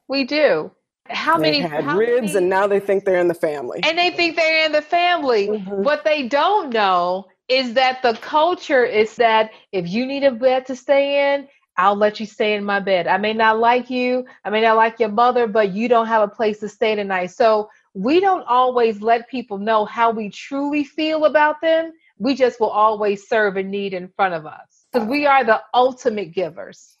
We 0.08 0.24
do. 0.24 0.72
How 1.08 1.36
they 1.38 1.42
many 1.42 1.60
had 1.60 1.84
how 1.84 1.96
ribs 1.96 2.34
many, 2.34 2.38
and 2.38 2.48
now 2.48 2.66
they 2.66 2.80
think 2.80 3.04
they're 3.04 3.20
in 3.20 3.28
the 3.28 3.34
family. 3.34 3.80
And 3.84 3.96
they 3.96 4.10
think 4.10 4.36
they're 4.36 4.66
in 4.66 4.72
the 4.72 4.82
family. 4.82 5.48
Mm-hmm. 5.48 5.82
What 5.82 6.04
they 6.04 6.26
don't 6.26 6.72
know 6.72 7.26
is 7.48 7.74
that 7.74 8.02
the 8.02 8.14
culture 8.14 8.84
is 8.84 9.16
that 9.16 9.50
if 9.70 9.88
you 9.88 10.04
need 10.04 10.24
a 10.24 10.32
bed 10.32 10.66
to 10.66 10.74
stay 10.76 11.34
in, 11.34 11.46
I'll 11.76 11.94
let 11.94 12.18
you 12.18 12.26
stay 12.26 12.54
in 12.54 12.64
my 12.64 12.80
bed. 12.80 13.06
I 13.06 13.18
may 13.18 13.34
not 13.34 13.58
like 13.58 13.90
you, 13.90 14.24
I 14.44 14.50
may 14.50 14.62
not 14.62 14.76
like 14.76 14.98
your 14.98 15.10
mother, 15.10 15.46
but 15.46 15.72
you 15.72 15.88
don't 15.88 16.06
have 16.06 16.22
a 16.22 16.32
place 16.32 16.58
to 16.60 16.68
stay 16.68 16.94
tonight. 16.94 17.26
So 17.26 17.68
we 17.94 18.18
don't 18.18 18.44
always 18.48 19.00
let 19.00 19.28
people 19.28 19.58
know 19.58 19.84
how 19.84 20.10
we 20.10 20.30
truly 20.30 20.84
feel 20.84 21.24
about 21.24 21.60
them. 21.60 21.92
We 22.18 22.34
just 22.34 22.58
will 22.60 22.70
always 22.70 23.28
serve 23.28 23.56
a 23.56 23.62
need 23.62 23.94
in 23.94 24.08
front 24.16 24.34
of 24.34 24.46
us. 24.46 24.75
Because 24.96 25.08
we 25.10 25.26
are 25.26 25.44
the 25.44 25.60
ultimate 25.74 26.32
givers. 26.32 26.96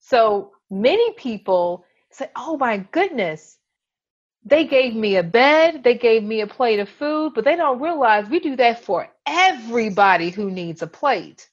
So 0.00 0.52
many 0.70 1.12
people 1.14 1.84
say, 2.10 2.30
Oh 2.36 2.56
my 2.56 2.78
goodness, 2.92 3.58
they 4.44 4.66
gave 4.66 4.94
me 4.94 5.16
a 5.16 5.22
bed, 5.22 5.84
they 5.84 5.96
gave 5.96 6.24
me 6.24 6.40
a 6.40 6.46
plate 6.46 6.80
of 6.80 6.88
food, 6.88 7.32
but 7.34 7.44
they 7.44 7.56
don't 7.56 7.80
realize 7.80 8.28
we 8.28 8.40
do 8.40 8.56
that 8.56 8.84
for 8.84 9.08
everybody 9.26 10.30
who 10.30 10.50
needs 10.50 10.82
a 10.82 10.86
plate. 10.86 11.48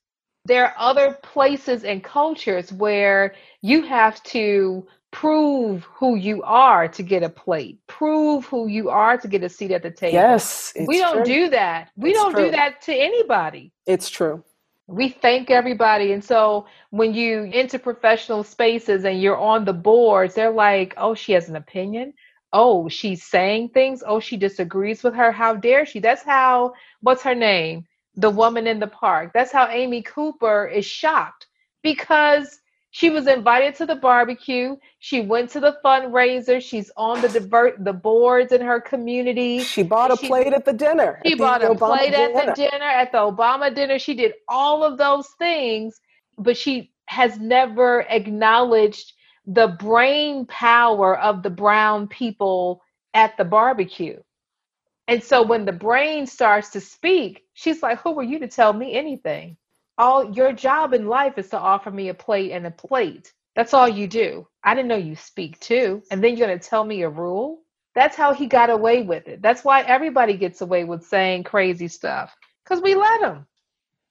There 0.45 0.65
are 0.65 0.76
other 0.78 1.17
places 1.23 1.84
and 1.84 2.04
cultures 2.04 2.71
where 2.71 3.36
you 3.62 3.84
have 3.84 4.23
to 4.23 4.88
prove 5.12 5.84
who 5.93 6.15
you 6.15 6.43
are 6.43 6.88
to 6.88 7.04
get 7.04 7.23
a 7.23 7.30
plate, 7.30 7.80
prove 7.88 8.45
who 8.45 8.67
you 8.67 8.89
are 8.89 9.17
to 9.17 9.28
get 9.28 9.43
a 9.43 9.50
seat 9.50 9.71
at 9.71 9.84
the 9.84 9.91
table. 9.91 10.13
Yes. 10.13 10.73
we 10.88 11.00
don't 11.00 11.23
true. 11.23 11.26
do 11.26 11.50
that. 11.50 11.89
We 11.97 12.12
It's 12.12 12.19
don't 12.19 12.32
true. 12.32 12.45
do 12.45 12.52
that 12.52 12.82
to 12.84 12.93
anybody. 12.95 13.73
It's 13.86 14.10
true. 14.10 14.43
We 14.88 15.10
thank 15.10 15.52
everybody. 15.52 16.13
And 16.13 16.23
so 16.23 16.67
when 16.91 17.13
you 17.13 17.50
enter 17.54 17.80
professional 17.80 18.43
spaces 18.43 19.06
and 19.06 19.21
you're 19.21 19.38
on 19.38 19.65
the 19.65 19.73
boards, 19.73 20.36
they're 20.36 20.52
like, 20.52 20.93
oh, 20.97 21.15
she 21.15 21.34
has 21.34 21.50
an 21.50 21.58
opinion. 21.58 22.13
Oh, 22.54 22.89
she's 22.89 23.23
saying 23.23 23.69
things. 23.69 24.04
Oh, 24.08 24.19
she 24.21 24.38
disagrees 24.38 25.04
with 25.04 25.15
her. 25.15 25.32
How 25.32 25.56
dare 25.56 25.86
she? 25.86 26.00
That's 26.00 26.23
how, 26.23 26.73
what's 27.02 27.23
her 27.23 27.36
name? 27.36 27.86
The 28.15 28.30
woman 28.32 28.67
in 28.67 28.80
the 28.80 28.88
park. 28.88 29.32
That's 29.34 29.52
how 29.52 29.67
Amy 29.69 30.04
Cooper 30.04 30.67
is 30.67 30.86
shocked 30.86 31.47
because 31.84 32.60
she 32.97 33.12
was 33.12 33.27
invited 33.27 33.75
to 33.75 33.86
the 33.86 33.95
barbecue. 33.95 34.75
She 34.97 35.21
went 35.21 35.51
to 35.51 35.60
the 35.60 35.77
fundraiser. 35.86 36.60
She's 36.60 36.89
on 36.97 37.21
the 37.21 37.29
divert 37.29 37.86
the 37.86 37.93
boards 37.93 38.51
in 38.51 38.62
her 38.62 38.81
community. 38.81 39.60
She 39.60 39.83
bought 39.83 40.12
a 40.12 40.17
She- 40.17 40.27
plate 40.27 40.51
at 40.51 40.65
the 40.65 40.73
dinner. 40.73 41.21
She 41.23 41.36
bought 41.36 41.63
a 41.63 41.67
Obama 41.67 41.97
plate 41.99 42.13
at 42.15 42.33
the 42.33 42.39
dinner. 42.39 42.55
dinner, 42.55 42.86
at 42.86 43.12
the 43.12 43.19
Obama 43.19 43.75
dinner. 43.75 43.99
She 43.99 44.15
did 44.15 44.33
all 44.49 44.83
of 44.83 44.97
those 44.97 45.27
things, 45.38 46.01
but 46.39 46.57
she 46.57 46.91
has 47.05 47.38
never 47.39 48.01
acknowledged 48.10 49.13
the 49.45 49.67
brain 49.67 50.47
power 50.47 51.19
of 51.19 51.43
the 51.43 51.51
brown 51.51 52.07
people 52.07 52.81
at 53.13 53.38
the 53.38 53.45
barbecue. 53.45 54.19
And 55.07 55.23
so 55.23 55.43
when 55.43 55.65
the 55.65 55.71
brain 55.71 56.25
starts 56.25 56.71
to 56.71 56.81
speak, 56.81 57.43
she's 57.53 57.83
like, 57.83 57.99
Who 57.99 58.19
are 58.19 58.23
you 58.23 58.39
to 58.39 58.47
tell 58.47 58.73
me 58.73 58.93
anything? 58.95 59.55
All 59.97 60.31
your 60.33 60.53
job 60.53 60.93
in 60.93 61.07
life 61.07 61.38
is 61.38 61.49
to 61.49 61.60
offer 61.60 61.91
me 61.91 62.10
a 62.10 62.13
plate 62.13 62.51
and 62.51 62.67
a 62.67 62.71
plate. 62.71 63.33
That's 63.55 63.73
all 63.73 63.89
you 63.89 64.07
do. 64.07 64.47
I 64.63 64.75
didn't 64.75 64.89
know 64.89 64.97
you 64.97 65.15
speak 65.15 65.60
too. 65.60 66.03
And 66.12 66.23
then 66.23 66.38
you're 66.38 66.47
going 66.47 66.60
to 66.60 66.69
tell 66.69 66.83
me 66.83 67.01
a 67.01 67.10
rule? 67.10 67.62
That's 67.95 68.15
how 68.15 68.33
he 68.33 68.45
got 68.45 68.69
away 68.69 69.01
with 69.01 69.27
it. 69.27 69.41
That's 69.41 69.63
why 69.63 69.81
everybody 69.81 70.38
gets 70.38 70.62
away 70.62 70.83
with 70.83 71.03
saying 71.03 71.43
crazy 71.45 71.88
stuff 71.88 72.36
because 72.63 72.81
we 72.83 72.93
let 72.93 73.21
them. 73.21 73.47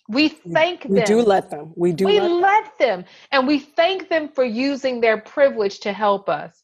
We 0.08 0.28
thank 0.28 0.82
them. 0.82 0.92
We 0.94 1.00
do 1.02 1.22
let 1.22 1.50
them. 1.50 1.72
We 1.76 1.92
do 1.92 2.06
we 2.06 2.18
let 2.18 2.28
them. 2.28 2.40
let 2.40 2.78
them. 2.78 3.04
And 3.32 3.46
we 3.46 3.60
thank 3.60 4.08
them 4.08 4.28
for 4.28 4.44
using 4.44 5.00
their 5.00 5.18
privilege 5.18 5.80
to 5.80 5.92
help 5.92 6.28
us. 6.28 6.62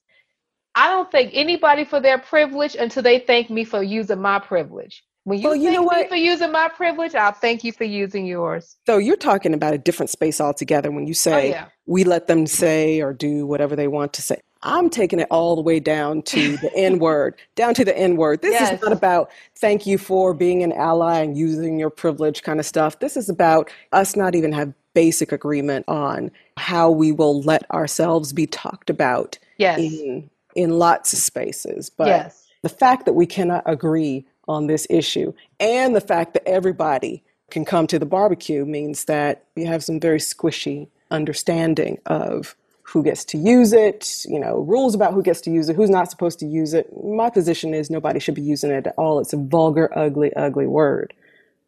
I 0.74 0.88
don't 0.88 1.10
thank 1.12 1.30
anybody 1.34 1.84
for 1.84 2.00
their 2.00 2.18
privilege 2.18 2.76
until 2.76 3.02
they 3.02 3.20
thank 3.20 3.50
me 3.50 3.64
for 3.64 3.82
using 3.82 4.20
my 4.20 4.38
privilege. 4.38 5.04
When 5.24 5.38
you 5.38 5.44
Well, 5.48 5.56
you 5.56 5.64
thank 5.66 5.76
know 5.76 5.82
what? 5.82 6.08
for 6.08 6.16
using 6.16 6.50
my 6.50 6.68
privilege, 6.68 7.14
I'll 7.14 7.32
thank 7.32 7.62
you 7.62 7.72
for 7.72 7.84
using 7.84 8.26
yours. 8.26 8.76
So 8.86 8.98
you're 8.98 9.16
talking 9.16 9.54
about 9.54 9.72
a 9.74 9.78
different 9.78 10.10
space 10.10 10.40
altogether 10.40 10.90
when 10.90 11.06
you 11.06 11.12
Oh 11.12 11.14
say 11.14 11.50
yeah. 11.50 11.66
we 11.86 12.04
let 12.04 12.26
them 12.26 12.46
say 12.46 13.00
or 13.00 13.12
do 13.12 13.46
whatever 13.46 13.76
they 13.76 13.86
want 13.88 14.12
to 14.14 14.22
say. 14.22 14.40
I'm 14.64 14.90
taking 14.90 15.18
it 15.20 15.26
all 15.30 15.56
the 15.56 15.62
way 15.62 15.80
down 15.80 16.22
to 16.22 16.56
the 16.58 16.72
N 16.76 16.98
word, 16.98 17.34
down 17.56 17.74
to 17.74 17.84
the 17.84 17.96
N 17.96 18.16
word. 18.16 18.42
This 18.42 18.52
Yes. 18.52 18.74
is 18.74 18.82
not 18.82 18.92
about 18.92 19.30
thank 19.56 19.86
you 19.86 19.96
for 19.98 20.34
being 20.34 20.62
an 20.62 20.72
ally 20.72 21.20
and 21.20 21.36
using 21.36 21.78
your 21.78 21.90
privilege 21.90 22.42
kind 22.42 22.58
of 22.60 22.66
stuff. 22.66 22.98
This 22.98 23.16
is 23.16 23.28
about 23.28 23.70
us 23.92 24.16
not 24.16 24.34
even 24.34 24.52
have 24.52 24.72
basic 24.94 25.32
agreement 25.32 25.84
on 25.88 26.30
how 26.58 26.90
we 26.90 27.12
will 27.12 27.42
let 27.42 27.68
ourselves 27.70 28.32
be 28.32 28.46
talked 28.46 28.90
about 28.90 29.38
Yes. 29.58 29.78
in 29.78 30.28
in 30.56 30.78
lots 30.78 31.12
of 31.12 31.18
spaces. 31.20 31.88
But 31.90 32.08
yes. 32.08 32.46
the 32.62 32.68
fact 32.68 33.06
that 33.06 33.14
we 33.14 33.24
cannot 33.26 33.62
agree 33.66 34.26
on 34.48 34.66
this 34.66 34.86
issue 34.90 35.32
and 35.60 35.94
the 35.96 36.00
fact 36.00 36.34
that 36.34 36.46
everybody 36.48 37.22
can 37.50 37.64
come 37.64 37.86
to 37.88 37.98
the 37.98 38.06
barbecue 38.06 38.64
means 38.64 39.06
that 39.06 39.44
we 39.56 39.64
have 39.64 39.84
some 39.84 40.00
very 40.00 40.18
squishy 40.18 40.88
understanding 41.10 41.98
of 42.06 42.56
who 42.84 43.02
gets 43.02 43.24
to 43.24 43.38
use 43.38 43.72
it, 43.72 44.24
you 44.26 44.40
know, 44.40 44.60
rules 44.60 44.94
about 44.94 45.14
who 45.14 45.22
gets 45.22 45.40
to 45.42 45.50
use 45.50 45.68
it, 45.68 45.76
who's 45.76 45.90
not 45.90 46.10
supposed 46.10 46.38
to 46.40 46.46
use 46.46 46.74
it. 46.74 46.88
My 47.04 47.30
position 47.30 47.74
is 47.74 47.90
nobody 47.90 48.20
should 48.20 48.34
be 48.34 48.42
using 48.42 48.70
it 48.70 48.86
at 48.86 48.94
all. 48.98 49.20
It's 49.20 49.32
a 49.32 49.36
vulgar, 49.38 49.90
ugly, 49.96 50.34
ugly 50.34 50.66
word. 50.66 51.14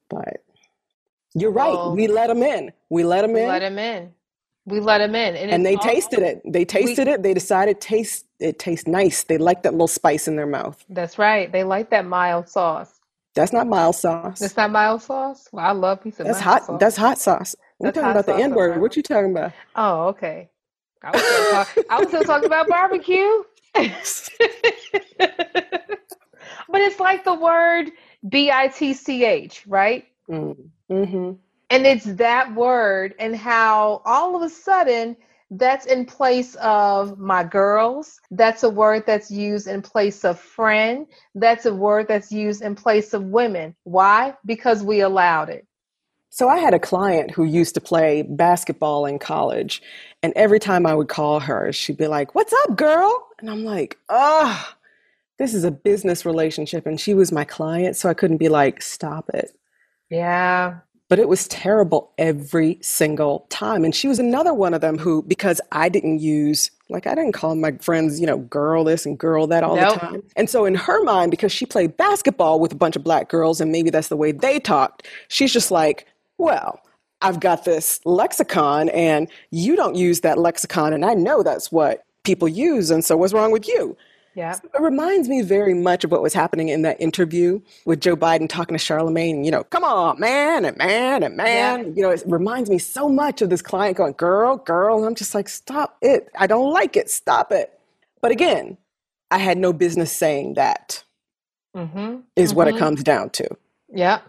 But 0.08 0.44
you're 1.34 1.50
right. 1.52 1.72
Well, 1.72 1.94
we 1.96 2.08
let 2.08 2.28
them 2.28 2.42
in. 2.42 2.72
We 2.90 3.04
let 3.04 3.22
them 3.22 3.34
We 3.34 3.42
in 3.42 3.48
let 3.48 3.60
them 3.60 3.78
in. 3.78 4.12
We 4.66 4.80
let 4.80 4.98
them 4.98 5.14
in. 5.14 5.36
And, 5.36 5.50
and 5.50 5.66
they 5.66 5.76
all- 5.76 5.82
tasted 5.82 6.20
it. 6.20 6.42
They 6.46 6.64
tasted 6.64 7.08
it. 7.08 7.22
They 7.22 7.34
decided 7.34 7.80
taste 7.80 8.26
it 8.44 8.58
tastes 8.58 8.86
nice. 8.86 9.24
They 9.24 9.38
like 9.38 9.62
that 9.62 9.72
little 9.72 9.88
spice 9.88 10.28
in 10.28 10.36
their 10.36 10.46
mouth. 10.46 10.84
That's 10.88 11.18
right. 11.18 11.50
They 11.50 11.64
like 11.64 11.90
that 11.90 12.04
mild 12.04 12.48
sauce. 12.48 13.00
That's 13.34 13.52
not 13.52 13.66
mild 13.66 13.96
sauce. 13.96 14.38
That's 14.38 14.56
not 14.56 14.70
mild 14.70 15.02
sauce. 15.02 15.48
Well, 15.50 15.64
I 15.64 15.72
love 15.72 16.00
of 16.06 16.16
That's 16.18 16.38
hot. 16.40 16.66
sauce. 16.66 16.80
That's 16.80 16.96
hot 16.96 17.18
sauce. 17.18 17.56
We're 17.78 17.88
That's 17.88 17.96
talking 17.96 18.10
about 18.12 18.26
the 18.26 18.36
N 18.36 18.54
word. 18.54 18.80
What 18.80 18.96
you 18.96 19.02
talking 19.02 19.32
about? 19.32 19.52
Oh, 19.74 20.08
okay. 20.08 20.50
I 21.02 21.10
was 21.10 21.22
still, 21.22 21.50
talk- 21.50 21.86
I 21.90 21.98
was 21.98 22.08
still 22.08 22.22
talking 22.24 22.46
about 22.46 22.68
barbecue. 22.68 23.42
but 23.74 23.90
it's 26.80 27.00
like 27.00 27.24
the 27.24 27.34
word 27.34 27.90
B 28.28 28.50
I 28.52 28.68
T 28.68 28.94
C 28.94 29.24
H, 29.24 29.64
right? 29.66 30.04
Mm-hmm. 30.30 31.32
And 31.70 31.86
it's 31.86 32.04
that 32.04 32.54
word, 32.54 33.14
and 33.18 33.34
how 33.34 34.00
all 34.04 34.36
of 34.36 34.42
a 34.42 34.48
sudden 34.48 35.16
that's 35.58 35.86
in 35.86 36.04
place 36.04 36.54
of 36.56 37.18
my 37.18 37.44
girls. 37.44 38.20
That's 38.30 38.62
a 38.62 38.70
word 38.70 39.04
that's 39.06 39.30
used 39.30 39.68
in 39.68 39.82
place 39.82 40.24
of 40.24 40.38
friend. 40.38 41.06
That's 41.34 41.66
a 41.66 41.74
word 41.74 42.08
that's 42.08 42.32
used 42.32 42.62
in 42.62 42.74
place 42.74 43.14
of 43.14 43.24
women. 43.24 43.74
Why? 43.84 44.34
Because 44.44 44.82
we 44.82 45.00
allowed 45.00 45.50
it. 45.50 45.66
So 46.30 46.48
I 46.48 46.58
had 46.58 46.74
a 46.74 46.80
client 46.80 47.30
who 47.30 47.44
used 47.44 47.74
to 47.74 47.80
play 47.80 48.22
basketball 48.22 49.06
in 49.06 49.20
college, 49.20 49.80
and 50.20 50.32
every 50.34 50.58
time 50.58 50.84
I 50.84 50.94
would 50.94 51.08
call 51.08 51.38
her, 51.38 51.72
she'd 51.72 51.96
be 51.96 52.08
like, 52.08 52.34
"What's 52.34 52.52
up, 52.64 52.74
girl?" 52.74 53.28
And 53.38 53.48
I'm 53.48 53.64
like, 53.64 53.98
"Ah, 54.08 54.76
this 55.38 55.54
is 55.54 55.62
a 55.62 55.70
business 55.70 56.26
relationship," 56.26 56.86
and 56.86 57.00
she 57.00 57.14
was 57.14 57.30
my 57.30 57.44
client, 57.44 57.96
so 57.96 58.08
I 58.08 58.14
couldn't 58.14 58.38
be 58.38 58.48
like, 58.48 58.82
"Stop 58.82 59.30
it." 59.32 59.56
Yeah. 60.10 60.78
But 61.14 61.20
it 61.20 61.28
was 61.28 61.46
terrible 61.46 62.10
every 62.18 62.76
single 62.80 63.46
time. 63.48 63.84
And 63.84 63.94
she 63.94 64.08
was 64.08 64.18
another 64.18 64.52
one 64.52 64.74
of 64.74 64.80
them 64.80 64.98
who, 64.98 65.22
because 65.22 65.60
I 65.70 65.88
didn't 65.88 66.18
use, 66.18 66.72
like, 66.88 67.06
I 67.06 67.14
didn't 67.14 67.34
call 67.34 67.54
my 67.54 67.70
friends, 67.80 68.18
you 68.18 68.26
know, 68.26 68.38
girl 68.38 68.82
this 68.82 69.06
and 69.06 69.16
girl 69.16 69.46
that 69.46 69.62
all 69.62 69.76
Nope. 69.76 69.94
the 69.94 70.00
time. 70.00 70.22
And 70.34 70.50
so 70.50 70.64
in 70.64 70.74
her 70.74 71.04
mind, 71.04 71.30
because 71.30 71.52
she 71.52 71.66
played 71.66 71.96
basketball 71.96 72.58
with 72.58 72.72
a 72.72 72.74
bunch 72.74 72.96
of 72.96 73.04
black 73.04 73.28
girls 73.28 73.60
and 73.60 73.70
maybe 73.70 73.90
that's 73.90 74.08
the 74.08 74.16
way 74.16 74.32
they 74.32 74.58
talked, 74.58 75.06
she's 75.28 75.52
just 75.52 75.70
like, 75.70 76.08
well, 76.36 76.80
I've 77.22 77.38
got 77.38 77.64
this 77.64 78.00
lexicon 78.04 78.88
and 78.88 79.28
you 79.52 79.76
don't 79.76 79.94
use 79.94 80.22
that 80.22 80.36
lexicon. 80.36 80.92
And 80.92 81.04
I 81.04 81.14
know 81.14 81.44
that's 81.44 81.70
what 81.70 82.04
people 82.24 82.48
use. 82.48 82.90
And 82.90 83.04
so 83.04 83.16
what's 83.16 83.32
wrong 83.32 83.52
with 83.52 83.68
you? 83.68 83.96
Yeah. 84.34 84.58
It 84.62 84.80
reminds 84.80 85.28
me 85.28 85.42
very 85.42 85.74
much 85.74 86.04
of 86.04 86.10
what 86.10 86.22
was 86.22 86.34
happening 86.34 86.68
in 86.68 86.82
that 86.82 87.00
interview 87.00 87.60
with 87.84 88.00
Joe 88.00 88.16
Biden 88.16 88.48
talking 88.48 88.74
to 88.74 88.78
Charlemagne. 88.78 89.44
You 89.44 89.50
know, 89.52 89.64
come 89.64 89.84
on, 89.84 90.18
man, 90.18 90.64
and 90.64 90.76
man, 90.76 91.22
and 91.22 91.36
man. 91.36 91.94
You 91.96 92.02
know, 92.02 92.10
it 92.10 92.22
reminds 92.26 92.68
me 92.68 92.78
so 92.78 93.08
much 93.08 93.42
of 93.42 93.50
this 93.50 93.62
client 93.62 93.96
going, 93.96 94.14
girl, 94.14 94.56
girl. 94.56 94.98
And 94.98 95.06
I'm 95.06 95.14
just 95.14 95.34
like, 95.34 95.48
stop 95.48 95.96
it. 96.02 96.28
I 96.38 96.46
don't 96.48 96.72
like 96.72 96.96
it. 96.96 97.10
Stop 97.10 97.52
it. 97.52 97.78
But 98.20 98.32
again, 98.32 98.76
I 99.30 99.38
had 99.38 99.58
no 99.58 99.72
business 99.72 100.12
saying 100.16 100.54
that, 100.54 101.02
Mm-hmm. 101.76 102.20
is 102.36 102.54
what 102.54 102.68
it 102.68 102.76
comes 102.76 103.02
down 103.02 103.30
to. 103.30 103.48
Yeah. 103.92 104.20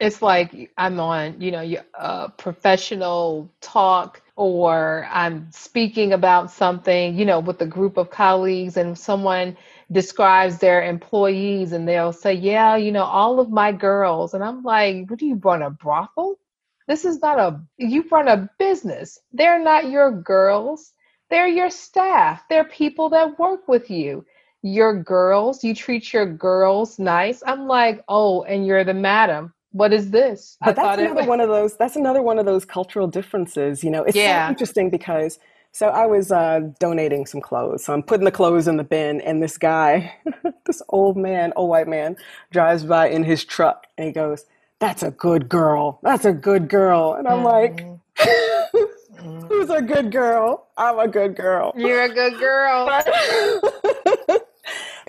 It's 0.00 0.20
like 0.22 0.70
I'm 0.76 0.98
on, 1.00 1.40
you 1.40 1.50
know, 1.50 1.60
your 1.60 1.84
uh, 1.94 2.28
professional 2.28 3.50
talk 3.60 4.20
or 4.38 5.08
I'm 5.10 5.50
speaking 5.52 6.12
about 6.14 6.52
something, 6.52 7.18
you 7.18 7.26
know, 7.26 7.40
with 7.40 7.60
a 7.60 7.66
group 7.66 7.98
of 7.98 8.10
colleagues 8.10 8.78
and 8.78 8.96
someone 8.96 9.56
describes 9.92 10.58
their 10.58 10.82
employees 10.84 11.72
and 11.72 11.88
they'll 11.88 12.12
say, 12.12 12.34
yeah, 12.34 12.76
you 12.76 12.92
know, 12.92 13.04
all 13.04 13.40
of 13.40 13.50
my 13.50 13.72
girls. 13.72 14.34
And 14.34 14.44
I'm 14.44 14.62
like, 14.62 15.10
what 15.10 15.18
do 15.18 15.26
you 15.26 15.36
run 15.36 15.62
a 15.62 15.70
brothel? 15.70 16.38
This 16.86 17.04
is 17.04 17.20
not 17.20 17.40
a, 17.40 17.60
you 17.78 18.04
run 18.10 18.28
a 18.28 18.48
business. 18.60 19.18
They're 19.32 19.62
not 19.62 19.90
your 19.90 20.12
girls. 20.12 20.92
They're 21.30 21.48
your 21.48 21.70
staff. 21.70 22.44
They're 22.48 22.64
people 22.64 23.10
that 23.10 23.40
work 23.40 23.68
with 23.68 23.90
you. 23.90 24.24
Your 24.62 25.02
girls, 25.02 25.64
you 25.64 25.74
treat 25.74 26.12
your 26.12 26.26
girls 26.26 27.00
nice. 27.00 27.42
I'm 27.44 27.66
like, 27.66 28.04
oh, 28.08 28.44
and 28.44 28.66
you're 28.66 28.84
the 28.84 28.94
madam. 28.94 29.52
What 29.72 29.92
is 29.92 30.10
this? 30.10 30.56
But 30.64 30.76
that's 30.76 30.98
another 31.00 31.24
one 31.24 31.40
of 31.40 31.48
those. 31.48 31.76
That's 31.76 31.96
another 31.96 32.22
one 32.22 32.38
of 32.38 32.46
those 32.46 32.64
cultural 32.64 33.06
differences. 33.06 33.84
You 33.84 33.90
know, 33.90 34.02
it's 34.04 34.16
Yeah. 34.16 34.46
so 34.46 34.50
interesting 34.50 34.90
because 34.90 35.38
so 35.72 35.88
I 35.88 36.06
was 36.06 36.32
uh, 36.32 36.60
donating 36.80 37.26
some 37.26 37.40
clothes. 37.42 37.84
So 37.84 37.92
I'm 37.92 38.02
putting 38.02 38.24
the 38.24 38.32
clothes 38.32 38.66
in 38.66 38.78
the 38.78 38.84
bin, 38.84 39.20
and 39.20 39.42
this 39.42 39.58
guy, 39.58 40.14
this 40.66 40.80
old 40.88 41.16
man, 41.16 41.52
old 41.56 41.68
white 41.70 41.86
man, 41.88 42.16
drives 42.50 42.84
by 42.84 43.08
in 43.10 43.22
his 43.24 43.44
truck, 43.44 43.86
and 43.98 44.06
he 44.06 44.12
goes, 44.12 44.46
that's 44.80 45.02
a 45.02 45.10
good 45.10 45.48
girl. 45.48 45.98
That's 46.02 46.24
a 46.24 46.32
good 46.32 46.68
girl. 46.68 47.14
And 47.14 47.28
I'm 47.28 47.44
like, 47.44 47.84
Mm-hmm. 48.18 49.46
who's 49.48 49.70
a 49.70 49.82
good 49.82 50.10
girl? 50.10 50.66
I'm 50.76 50.98
a 50.98 51.06
good 51.08 51.36
girl. 51.36 51.72
You're 51.76 52.02
a 52.04 52.08
good 52.08 52.38
girl. 52.38 52.88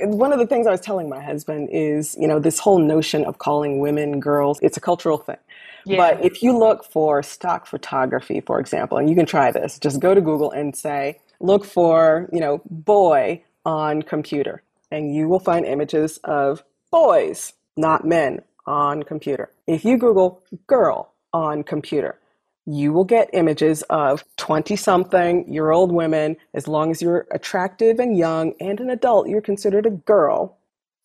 One 0.01 0.33
of 0.33 0.39
the 0.39 0.47
things 0.47 0.67
I 0.67 0.71
was 0.71 0.81
telling 0.81 1.09
my 1.09 1.21
husband 1.21 1.69
is, 1.71 2.15
you 2.19 2.27
know, 2.27 2.39
this 2.39 2.59
whole 2.59 2.79
notion 2.79 3.25
of 3.25 3.37
calling 3.37 3.79
women 3.79 4.19
girls, 4.19 4.59
it's 4.61 4.77
a 4.77 4.81
cultural 4.81 5.17
thing. 5.17 5.37
Yeah. 5.85 5.97
But 5.97 6.25
if 6.25 6.43
you 6.43 6.57
look 6.57 6.83
for 6.83 7.23
stock 7.23 7.65
photography, 7.65 8.41
for 8.41 8.59
example, 8.59 8.97
and 8.97 9.09
you 9.09 9.15
can 9.15 9.25
try 9.25 9.51
this, 9.51 9.79
just 9.79 9.99
go 9.99 10.13
to 10.13 10.21
Google 10.21 10.51
and 10.51 10.75
say, 10.75 11.19
look 11.39 11.65
for, 11.65 12.29
you 12.33 12.39
know, 12.39 12.61
boy 12.69 13.43
on 13.65 14.01
computer, 14.01 14.61
and 14.91 15.15
you 15.15 15.27
will 15.27 15.39
find 15.39 15.65
images 15.65 16.19
of 16.23 16.63
boys, 16.91 17.53
not 17.77 18.05
men, 18.05 18.41
on 18.65 19.03
computer. 19.03 19.51
If 19.67 19.83
you 19.85 19.97
Google 19.97 20.43
girl 20.67 21.11
on 21.33 21.63
computer, 21.63 22.19
you 22.69 22.93
will 22.93 23.05
get 23.05 23.29
images 23.33 23.83
of 23.89 24.23
20 24.37 24.77
something 24.77 25.51
year 25.51 25.71
old 25.71 25.91
women. 25.91 26.37
As 26.55 26.67
long 26.67 26.91
as 26.91 27.01
you're 27.01 27.27
attractive 27.31 27.99
and 27.99 28.17
young 28.17 28.53
and 28.61 28.79
an 28.79 28.91
adult, 28.91 29.29
you're 29.29 29.41
considered 29.41 29.87
a 29.87 29.91
girl 29.91 30.57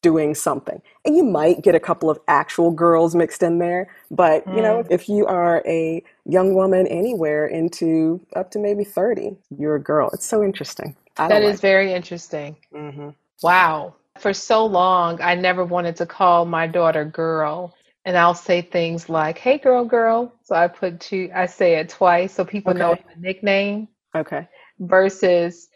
doing 0.02 0.34
something. 0.34 0.82
And 1.06 1.16
you 1.16 1.24
might 1.24 1.62
get 1.62 1.74
a 1.74 1.80
couple 1.80 2.10
of 2.10 2.20
actual 2.28 2.70
girls 2.72 3.16
mixed 3.16 3.42
in 3.42 3.58
there, 3.60 3.88
but 4.10 4.46
you 4.52 4.62
know, 4.62 4.84
if 4.90 5.08
you 5.08 5.26
are 5.26 5.62
a 5.66 6.04
young 6.26 6.54
woman 6.54 6.86
anywhere 6.88 7.46
into 7.46 8.20
up 8.36 8.50
to 8.52 8.60
maybe 8.60 8.84
30, 8.84 9.36
you're 9.58 9.76
a 9.76 9.80
girl. 9.82 10.10
It's 10.12 10.26
so 10.26 10.44
interesting. 10.44 10.96
That 11.28 11.42
is 11.42 11.60
very 11.60 11.92
interesting. 11.94 12.56
like 12.72 12.94
hmm 12.94 13.10
Wow. 13.42 13.96
For 14.20 14.34
so 14.34 14.66
long, 14.66 15.20
I 15.22 15.34
never 15.36 15.64
wanted 15.64 15.96
to 15.96 16.06
call 16.06 16.46
my 16.46 16.66
daughter 16.68 17.04
girl. 17.04 17.74
And 18.04 18.16
I'll 18.18 18.34
say 18.34 18.62
things 18.62 19.08
like, 19.08 19.38
hey, 19.38 19.58
girl, 19.58 19.84
girl. 19.84 20.32
So 20.44 20.54
I 20.54 20.68
put 20.68 21.00
two, 21.00 21.30
I 21.34 21.46
say 21.46 21.76
it 21.76 21.88
twice 21.90 22.34
so 22.34 22.44
people 22.44 22.74
know 22.74 22.92
Okay. 22.92 23.00
it's 23.00 23.04
a 23.16 23.20
nickname 23.20 23.88
Okay. 24.16 24.48
versus 24.78 25.68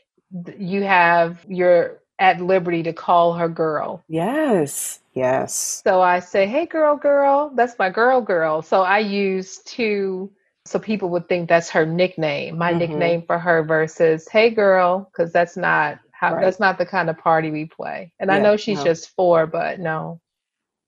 you 0.58 0.82
have, 0.84 1.44
you're 1.48 2.00
at 2.18 2.40
liberty 2.40 2.82
to 2.84 2.92
call 2.92 3.34
her 3.34 3.48
girl. 3.48 4.04
Yes. 4.08 5.00
Yes. 5.14 5.84
So 5.86 6.02
I 6.02 6.20
say, 6.20 6.46
hey, 6.46 6.66
girl, 6.66 6.96
girl. 6.96 7.52
That's 7.54 7.78
my 7.78 7.90
girl, 7.90 8.20
girl. 8.20 8.62
So 8.62 8.82
I 8.82 8.98
use 8.98 9.58
two, 9.64 10.30
so 10.66 10.78
people 10.78 11.10
would 11.10 11.28
think 11.28 11.48
that's 11.48 11.70
her 11.70 11.86
nickname, 11.86 12.58
my 12.58 12.72
Mhm. 12.72 12.78
nickname 12.78 13.22
for 13.26 13.38
her 13.38 13.62
versus, 13.64 14.28
hey, 14.28 14.50
girl, 14.50 15.10
because 15.12 15.32
that's 15.32 15.56
not 15.56 15.98
how, 16.12 16.34
Right. 16.34 16.42
that's 16.42 16.60
not 16.60 16.78
the 16.78 16.86
kind 16.86 17.10
of 17.10 17.18
party 17.18 17.50
we 17.50 17.66
play. 17.66 18.12
And 18.20 18.30
I 18.30 18.38
know 18.38 18.56
she's 18.56 18.78
no. 18.78 18.84
just 18.84 19.10
four, 19.16 19.46
but 19.46 19.80
no, 19.80 20.20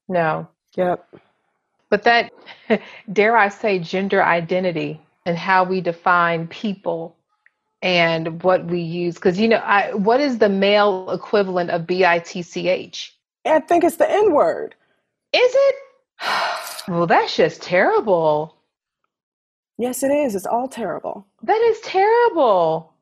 no. 0.09 0.49
Yep. 0.77 1.07
But 1.91 2.05
that, 2.05 2.33
dare 3.13 3.37
I 3.37 3.49
say, 3.49 3.79
gender 3.81 4.23
identity 4.23 5.01
and 5.27 5.37
how 5.37 5.65
we 5.65 5.81
define 5.81 6.47
people 6.49 7.17
and 7.83 8.43
what 8.43 8.67
we 8.67 8.81
use. 8.81 9.15
Because, 9.17 9.39
you 9.39 9.49
know, 9.49 9.59
I, 9.59 9.93
what 9.95 10.21
is 10.21 10.39
the 10.39 10.49
male 10.49 11.11
equivalent 11.11 11.71
of 11.71 11.87
B 11.87 12.05
I 12.05 12.21
T 12.21 12.43
C 12.43 12.69
H? 12.69 13.17
I 13.45 13.61
think 13.61 13.85
it's 13.85 13.97
the 13.97 14.11
N 14.11 14.33
word. 14.33 14.75
Is 15.33 15.53
it? 15.55 15.75
Well, 16.89 17.07
that's 17.07 17.37
just 17.37 17.63
terrible. 17.63 18.57
Yes, 19.79 20.03
it 20.03 20.09
is. 20.11 20.35
It's 20.35 20.47
all 20.47 20.67
terrible. 20.67 21.27
That 21.43 21.61
is 21.61 21.81
terrible. 21.83 22.93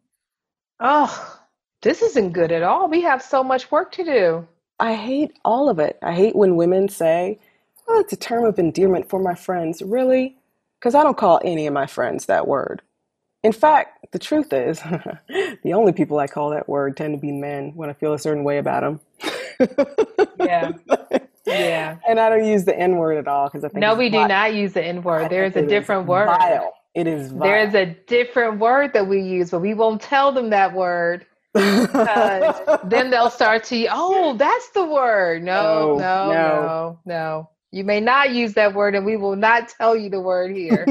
Oh, 0.81 1.38
this 1.83 2.03
isn't 2.03 2.33
good 2.33 2.53
at 2.53 2.62
all. 2.62 2.88
We 2.88 3.01
have 3.03 3.22
so 3.22 3.42
much 3.42 3.70
work 3.70 3.92
to 3.92 4.05
do. 4.05 4.48
I 4.79 4.94
hate 4.94 5.33
all 5.44 5.68
of 5.70 5.79
it. 5.79 5.98
I 6.03 6.12
hate 6.12 6.37
when 6.37 6.57
women 6.57 6.88
say, 6.88 7.40
oh, 7.88 8.01
it's 8.01 8.12
a 8.14 8.18
term 8.18 8.44
of 8.46 8.59
endearment 8.59 9.09
for 9.11 9.20
my 9.20 9.35
friends. 9.35 9.83
Really? 9.83 10.38
Because 10.81 10.94
I 10.96 11.05
don't 11.05 11.18
call 11.18 11.40
any 11.44 11.66
of 11.66 11.74
my 11.74 11.87
friends 11.87 12.27
that 12.27 12.48
word. 12.48 12.83
In 13.44 13.53
fact, 13.53 14.12
the 14.12 14.18
truth 14.18 14.53
is, 14.53 14.81
the 15.29 15.72
only 15.74 15.92
people 15.92 16.18
I 16.18 16.27
call 16.29 16.51
that 16.51 16.68
word 16.68 16.96
tend 16.96 17.14
to 17.14 17.20
be 17.20 17.33
men 17.33 17.72
when 17.74 17.90
I 17.90 17.94
feel 17.94 18.14
a 18.14 18.18
certain 18.18 18.44
way 18.44 18.59
about 18.59 18.83
them. 18.83 19.01
Yeah. 20.38 20.72
Yeah. 21.46 21.96
And 22.09 22.20
I 22.20 22.31
don't 22.31 22.46
use 22.46 22.64
the 22.64 22.79
N 22.79 22.96
word 22.96 23.18
at 23.18 23.29
all 23.29 23.48
because 23.48 23.64
I 23.64 23.68
think 23.68 23.81
No, 23.83 23.94
we 23.94 24.11
do 24.11 24.24
not 24.29 24.55
use 24.55 24.74
the 24.74 24.85
N 24.85 25.03
word. 25.03 25.31
There's 25.31 25.55
it 25.55 25.61
a 25.61 25.62
is 25.62 25.68
different 25.68 26.07
word. 26.07 26.27
Vile. 26.27 26.74
It 26.94 27.07
is 27.09 27.33
vile. 27.33 27.42
There's 27.42 27.74
a 27.74 27.87
different 28.07 28.61
word 28.61 28.92
that 28.94 29.09
we 29.09 29.22
use, 29.22 29.51
but 29.51 29.61
we 29.61 29.74
won't 29.74 30.03
tell 30.03 30.33
them 30.33 30.51
that 30.51 30.74
word. 30.74 31.27
because 31.55 32.57
then 32.85 33.11
they'll 33.11 33.31
start 33.31 33.64
to, 33.64 33.87
oh, 33.90 34.37
that's 34.37 34.70
the 34.70 34.85
word. 34.87 35.42
No, 35.44 35.92
oh, 35.92 35.98
No, 35.98 36.29
no, 36.29 36.33
no. 36.33 36.66
no, 36.66 37.01
no. 37.07 37.51
You 37.70 37.85
may 37.85 38.00
not 38.00 38.31
use 38.31 38.54
that 38.54 38.74
word, 38.74 38.94
and 38.94 39.04
we 39.04 39.16
will 39.16 39.37
not 39.37 39.68
tell 39.68 39.96
you 39.96 40.09
the 40.09 40.20
word 40.20 40.57
here. 40.57 40.87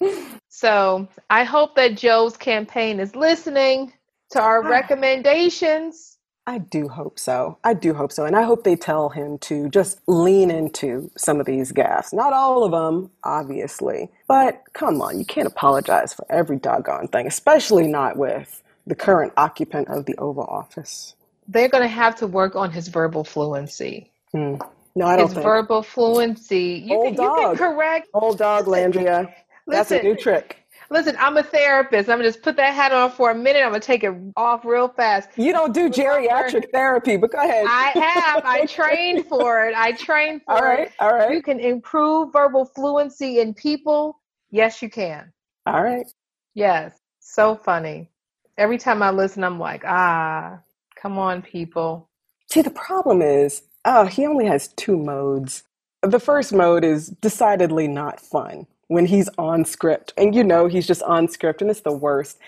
so 0.48 1.08
I 1.30 1.44
hope 1.44 1.76
that 1.76 1.96
Joe's 1.96 2.36
campaign 2.36 3.00
is 3.00 3.16
listening 3.16 3.92
to 4.30 4.40
our 4.40 4.62
recommendations. 4.62 6.18
I 6.46 6.58
do 6.58 6.88
hope 6.88 7.18
so. 7.18 7.58
I 7.62 7.74
do 7.74 7.94
hope 7.94 8.12
so. 8.12 8.24
And 8.24 8.34
I 8.34 8.42
hope 8.42 8.64
they 8.64 8.76
tell 8.76 9.10
him 9.10 9.38
to 9.38 9.68
just 9.68 10.00
lean 10.08 10.50
into 10.50 11.10
some 11.16 11.38
of 11.38 11.46
these 11.46 11.72
gaffes. 11.72 12.12
Not 12.12 12.32
all 12.32 12.64
of 12.64 12.72
them, 12.72 13.10
obviously. 13.22 14.10
But 14.26 14.62
come 14.72 15.00
on, 15.00 15.18
you 15.18 15.24
can't 15.24 15.46
apologize 15.46 16.12
for 16.12 16.26
every 16.30 16.58
doggone 16.58 17.08
thing, 17.08 17.26
especially 17.26 17.86
not 17.86 18.16
with 18.16 18.62
the 18.86 18.94
current 18.94 19.32
occupant 19.36 19.88
of 19.88 20.06
the 20.06 20.16
Oval 20.18 20.44
Office. 20.44 21.14
They're 21.46 21.68
going 21.68 21.84
to 21.84 21.88
have 21.88 22.16
to 22.16 22.26
work 22.26 22.56
on 22.56 22.72
his 22.72 22.88
verbal 22.88 23.22
fluency. 23.24 24.10
Hmm. 24.32 24.56
No, 24.96 25.06
I 25.06 25.16
don't 25.16 25.26
His 25.26 25.34
think. 25.34 25.44
verbal 25.44 25.82
fluency. 25.82 26.82
You, 26.84 26.96
Old 26.96 27.16
can, 27.16 27.24
you 27.24 27.32
can 27.34 27.56
correct. 27.56 28.08
Old 28.14 28.38
dog, 28.38 28.66
Landria. 28.66 29.32
That's 29.66 29.90
a 29.90 30.02
new 30.02 30.16
trick. 30.16 30.56
Listen, 30.90 31.16
I'm 31.20 31.36
a 31.36 31.42
therapist. 31.42 32.08
I'm 32.08 32.18
going 32.18 32.26
to 32.26 32.32
just 32.32 32.42
put 32.42 32.56
that 32.56 32.74
hat 32.74 32.90
on 32.90 33.12
for 33.12 33.30
a 33.30 33.34
minute. 33.34 33.62
I'm 33.62 33.70
going 33.70 33.80
to 33.80 33.86
take 33.86 34.02
it 34.02 34.12
off 34.36 34.64
real 34.64 34.88
fast. 34.88 35.28
You 35.36 35.52
don't 35.52 35.72
do 35.72 35.88
geriatric 35.88 36.72
therapy, 36.72 37.16
but 37.16 37.30
go 37.30 37.38
ahead. 37.38 37.66
I 37.68 37.92
have. 37.94 38.42
I 38.44 38.66
trained 38.68 39.26
for 39.26 39.66
it. 39.66 39.74
I 39.76 39.92
trained 39.92 40.42
for 40.44 40.56
it. 40.56 40.58
all 40.58 40.68
right, 40.68 40.88
it. 40.88 40.92
all 40.98 41.30
You 41.30 41.42
can 41.42 41.60
improve 41.60 42.32
verbal 42.32 42.64
fluency 42.64 43.38
in 43.38 43.54
people. 43.54 44.18
Yes, 44.50 44.82
you 44.82 44.90
can. 44.90 45.32
all 45.66 45.80
right. 45.80 46.06
Yes. 46.54 46.98
So 47.20 47.54
funny. 47.54 48.10
Every 48.58 48.76
time 48.76 49.00
I 49.02 49.10
listen, 49.10 49.44
I'm 49.44 49.60
like, 49.60 49.84
ah, 49.86 50.58
come 50.96 51.18
on, 51.18 51.40
people. 51.40 52.08
See, 52.50 52.62
the 52.62 52.70
problem 52.70 53.22
is, 53.22 53.62
oh, 53.84 54.06
he 54.06 54.26
only 54.26 54.46
has 54.46 54.68
two 54.68 54.96
modes. 54.96 55.64
The 56.02 56.20
first 56.20 56.52
mode 56.52 56.84
is 56.84 57.08
decidedly 57.08 57.88
not 57.88 58.20
fun 58.20 58.66
when 58.88 59.06
he's 59.06 59.28
on 59.38 59.64
script. 59.64 60.12
And 60.16 60.34
you 60.34 60.42
know 60.42 60.66
he's 60.66 60.86
just 60.86 61.02
on 61.02 61.28
script, 61.28 61.62
and 61.62 61.70
it's 61.70 61.80
the 61.80 61.92
worst. 61.92 62.38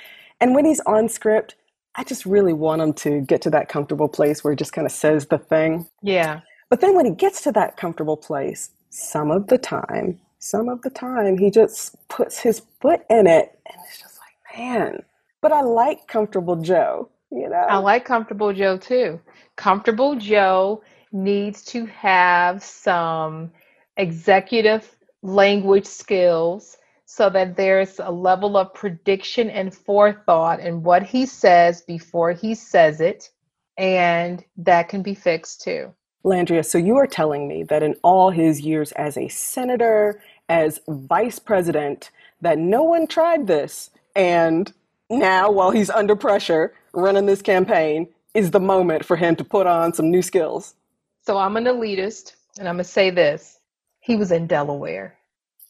And 0.41 0.55
when 0.55 0.65
he's 0.65 0.81
on 0.81 1.09
script, 1.09 1.55
I 1.95 2.05
just 2.05 2.25
really 2.25 2.53
want 2.53 2.83
him 2.83 2.93
to 2.95 3.21
get 3.21 3.43
to 3.43 3.51
that 3.51 3.69
comfortable 3.69 4.09
place 4.09 4.43
where 4.43 4.53
he 4.53 4.57
just 4.57 4.73
kind 4.73 4.87
of 4.87 4.93
says 4.93 5.27
the 5.27 5.39
thing. 5.39 5.87
Yeah. 6.03 6.41
But 6.71 6.81
then 6.81 6.97
when 6.97 7.05
he 7.05 7.13
gets 7.13 7.43
to 7.43 7.53
that 7.53 7.77
comfortable 7.77 8.17
place, 8.17 8.71
some 8.89 9.31
of 9.31 9.49
the 9.49 9.59
time, 9.59 10.19
some 10.39 10.69
of 10.69 10.83
the 10.83 10.91
time, 10.91 11.39
he 11.39 11.51
just 11.51 11.97
puts 12.09 12.41
his 12.41 12.63
foot 12.81 13.03
in 13.11 13.27
it. 13.27 13.59
And 13.67 13.77
it's 13.87 14.01
just 14.01 14.19
like, 14.19 14.59
man, 14.59 15.03
but 15.41 15.53
I 15.53 15.61
like 15.61 16.07
Comfortable 16.09 16.57
Joe, 16.57 17.11
you 17.31 17.49
know? 17.49 17.67
I 17.69 17.77
like 17.77 18.05
Comfortable 18.05 18.53
Joe 18.53 18.79
too. 18.79 19.21
Comfortable 19.57 20.17
Joe 20.17 20.83
needs 21.13 21.63
to 21.67 21.87
have 21.87 22.63
some 22.63 23.51
executive 23.97 24.97
language 25.23 25.87
skills 25.87 26.77
so 27.05 27.29
that 27.29 27.57
there's 27.57 27.99
a 27.99 28.11
level 28.11 28.57
of 28.57 28.73
prediction 28.73 29.51
and 29.51 29.75
forethought 29.75 30.61
in 30.61 30.83
what 30.83 31.03
he 31.03 31.27
says 31.27 31.83
before 31.83 32.33
he 32.33 32.55
says 32.55 33.01
it. 33.01 33.31
And 33.77 34.45
that 34.57 34.89
can 34.89 35.03
be 35.03 35.15
fixed 35.15 35.63
too. 35.63 35.93
Landria, 36.25 36.65
so 36.65 36.79
you 36.79 36.97
are 36.97 37.07
telling 37.07 37.49
me 37.49 37.65
that 37.65 37.83
in 37.83 37.97
all 38.03 38.31
his 38.31 38.61
years 38.61 38.93
as 38.93 39.17
a 39.17 39.29
senator, 39.29 40.23
as 40.49 40.81
vice 40.89 41.39
president, 41.39 42.11
that 42.41 42.59
no 42.59 42.83
one 42.83 43.07
tried 43.07 43.47
this. 43.47 43.91
And 44.15 44.73
now, 45.11 45.51
while 45.51 45.71
he's 45.71 45.91
under 45.91 46.17
pressure 46.17 46.73
running 46.93 47.27
this 47.27 47.43
campaign, 47.43 48.09
is 48.35 48.53
the 48.53 48.61
moment 48.61 49.05
for 49.05 49.17
him 49.17 49.37
to 49.37 49.45
put 49.45 49.67
on 49.67 49.93
some 49.93 50.11
new 50.11 50.23
skills. 50.23 50.75
So 51.25 51.39
I'm 51.39 51.57
an 51.57 51.65
elitist, 51.65 52.35
and 52.59 52.69
I'm 52.69 52.77
going 52.77 52.85
to 52.85 52.91
say 52.91 53.11
this 53.11 53.59
he 54.01 54.17
was 54.17 54.33
in 54.33 54.47
Delaware. 54.47 55.17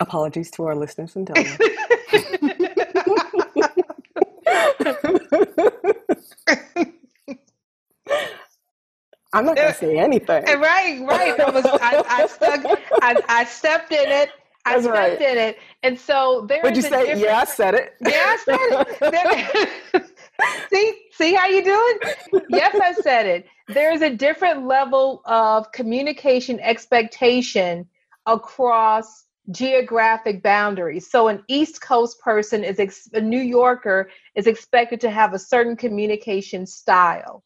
Apologies 0.01 0.51
to 0.53 0.65
our 0.65 0.75
listeners 0.75 1.15
in 1.17 1.27
Delaware. 1.27 1.59
I'm 9.35 9.47
not 9.47 9.57
going 9.57 9.69
to 9.69 9.75
say 9.75 9.99
anything. 9.99 10.45
Right, 10.45 11.01
right. 11.07 11.41
I 11.41 11.51
was, 11.51 11.65
I, 11.67 12.03
I 12.09 12.27
stuck, 12.27 12.65
I, 13.03 13.17
I 13.29 13.45
stepped 13.45 13.93
in 13.93 14.11
it. 14.11 14.31
I 14.65 14.75
That's 14.75 14.85
stepped 14.85 15.21
right. 15.21 15.21
in 15.21 15.39
it, 15.39 15.59
and 15.83 15.99
so 15.99 16.47
there 16.49 16.61
Would 16.63 16.77
you 16.77 16.83
say, 16.83 16.91
difference- 17.07 17.21
yeah, 17.21 17.39
I 17.41 17.45
said 17.45 17.75
it? 17.75 17.95
Yeah, 18.01 18.11
I 18.15 18.37
said 18.37 18.57
it. 19.95 20.07
See, 20.73 21.01
see 21.13 21.35
how 21.35 21.47
you 21.49 21.65
doing? 21.65 21.99
Yes, 22.49 22.75
I 22.81 22.93
said 22.95 23.27
it. 23.27 23.47
There 23.69 23.93
is 23.93 24.03
a 24.03 24.15
different 24.15 24.67
level 24.67 25.23
of 25.25 25.71
communication 25.73 26.61
expectation 26.61 27.87
across 28.27 29.25
geographic 29.51 30.43
boundaries. 30.43 31.11
So 31.11 31.29
an 31.29 31.43
East 31.49 31.81
Coast 31.81 32.21
person 32.21 32.65
is 32.65 32.79
ex- 32.79 33.09
a 33.13 33.21
New 33.21 33.41
Yorker 33.41 34.11
is 34.35 34.47
expected 34.47 35.01
to 35.01 35.11
have 35.11 35.35
a 35.35 35.39
certain 35.39 35.77
communication 35.77 36.67
style. 36.67 37.43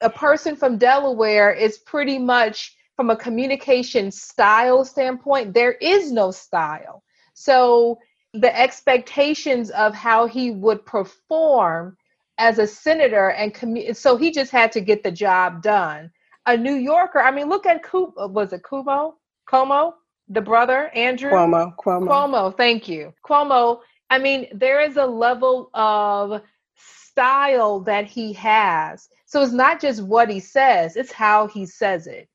A 0.00 0.10
person 0.10 0.56
from 0.56 0.78
Delaware 0.78 1.52
is 1.52 1.78
pretty 1.78 2.18
much 2.18 2.76
from 2.96 3.10
a 3.10 3.16
communication 3.16 4.10
style 4.10 4.84
standpoint, 4.84 5.54
there 5.54 5.72
is 5.72 6.12
no 6.12 6.30
style. 6.30 7.02
So 7.34 7.98
the 8.34 8.56
expectations 8.56 9.70
of 9.70 9.94
how 9.94 10.26
he 10.26 10.50
would 10.50 10.84
perform 10.86 11.96
as 12.38 12.58
a 12.58 12.66
senator 12.66 13.30
and 13.30 13.54
commu- 13.54 13.94
so 13.94 14.16
he 14.16 14.30
just 14.30 14.50
had 14.50 14.72
to 14.72 14.80
get 14.80 15.02
the 15.02 15.10
job 15.10 15.62
done. 15.62 16.10
A 16.46 16.56
New 16.56 16.74
Yorker, 16.74 17.20
I 17.20 17.30
mean, 17.30 17.48
look 17.48 17.66
at 17.66 17.82
Coop, 17.82 18.14
was 18.16 18.52
it 18.52 18.62
Cuomo? 18.62 19.14
Como? 19.46 19.94
the 20.32 20.40
brother 20.40 20.90
Andrew 20.94 21.30
Cuomo. 21.30 21.74
Cuomo. 21.76 22.08
Cuomo. 22.08 22.56
Thank 22.56 22.88
you, 22.88 23.12
Cuomo. 23.24 23.80
I 24.10 24.18
mean, 24.18 24.46
there 24.52 24.80
is 24.80 24.96
a 24.96 25.06
level 25.06 25.70
of 25.74 26.42
style 26.76 27.80
that 27.80 28.06
he 28.06 28.32
has. 28.34 29.08
So 29.26 29.42
it's 29.42 29.52
not 29.52 29.80
just 29.80 30.02
what 30.02 30.30
he 30.30 30.40
says; 30.40 30.96
it's 30.96 31.12
how 31.12 31.46
he 31.46 31.66
says 31.66 32.06
it. 32.06 32.28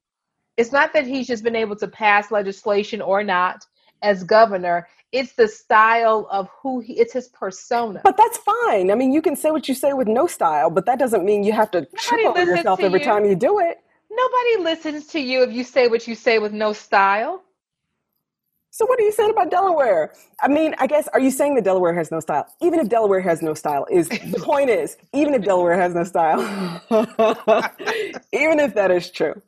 It's 0.57 0.71
not 0.71 0.93
that 0.93 1.05
he's 1.05 1.27
just 1.27 1.43
been 1.43 1.55
able 1.55 1.75
to 1.77 1.87
pass 1.87 2.31
legislation 2.31 3.01
or 3.01 3.23
not 3.23 3.65
as 4.01 4.23
governor. 4.23 4.87
It's 5.11 5.33
the 5.33 5.47
style 5.47 6.27
of 6.31 6.49
who 6.61 6.79
he. 6.81 6.93
It's 6.99 7.13
his 7.13 7.29
persona. 7.29 8.01
But 8.03 8.17
that's 8.17 8.37
fine. 8.39 8.91
I 8.91 8.95
mean, 8.95 9.13
you 9.13 9.21
can 9.21 9.35
say 9.35 9.51
what 9.51 9.67
you 9.67 9.73
say 9.73 9.93
with 9.93 10.07
no 10.07 10.27
style, 10.27 10.69
but 10.69 10.85
that 10.85 10.99
doesn't 10.99 11.23
mean 11.23 11.43
you 11.43 11.53
have 11.53 11.71
to 11.71 11.85
trip 11.97 12.25
over 12.25 12.43
yourself 12.43 12.81
every 12.81 12.99
you. 12.99 13.05
time 13.05 13.25
you 13.25 13.35
do 13.35 13.59
it. 13.59 13.79
Nobody 14.09 14.63
listens 14.63 15.07
to 15.07 15.19
you 15.19 15.43
if 15.43 15.51
you 15.51 15.63
say 15.63 15.87
what 15.87 16.07
you 16.07 16.15
say 16.15 16.39
with 16.39 16.51
no 16.51 16.73
style. 16.73 17.43
So 18.77 18.85
what 18.85 18.99
are 18.99 19.03
you 19.03 19.11
saying 19.11 19.31
about 19.31 19.49
Delaware? 19.49 20.13
I 20.39 20.47
mean, 20.47 20.75
I 20.77 20.85
guess 20.85 21.07
are 21.07 21.19
you 21.19 21.31
saying 21.31 21.55
that 21.55 21.63
Delaware 21.63 21.95
has 21.95 22.11
no 22.11 22.19
style? 22.19 22.45
Even 22.61 22.79
if 22.79 22.89
Delaware 22.89 23.21
has 23.21 23.41
no 23.41 23.55
style, 23.55 23.87
is 23.89 24.07
the 24.07 24.39
point 24.39 24.69
is, 24.69 24.97
even 25.13 25.33
if 25.33 25.41
Delaware 25.43 25.79
has 25.81 25.95
no 25.95 26.03
style, 26.03 26.41
even 28.31 28.59
if 28.59 28.75
that 28.75 28.91
is 28.91 29.09
true, 29.09 29.41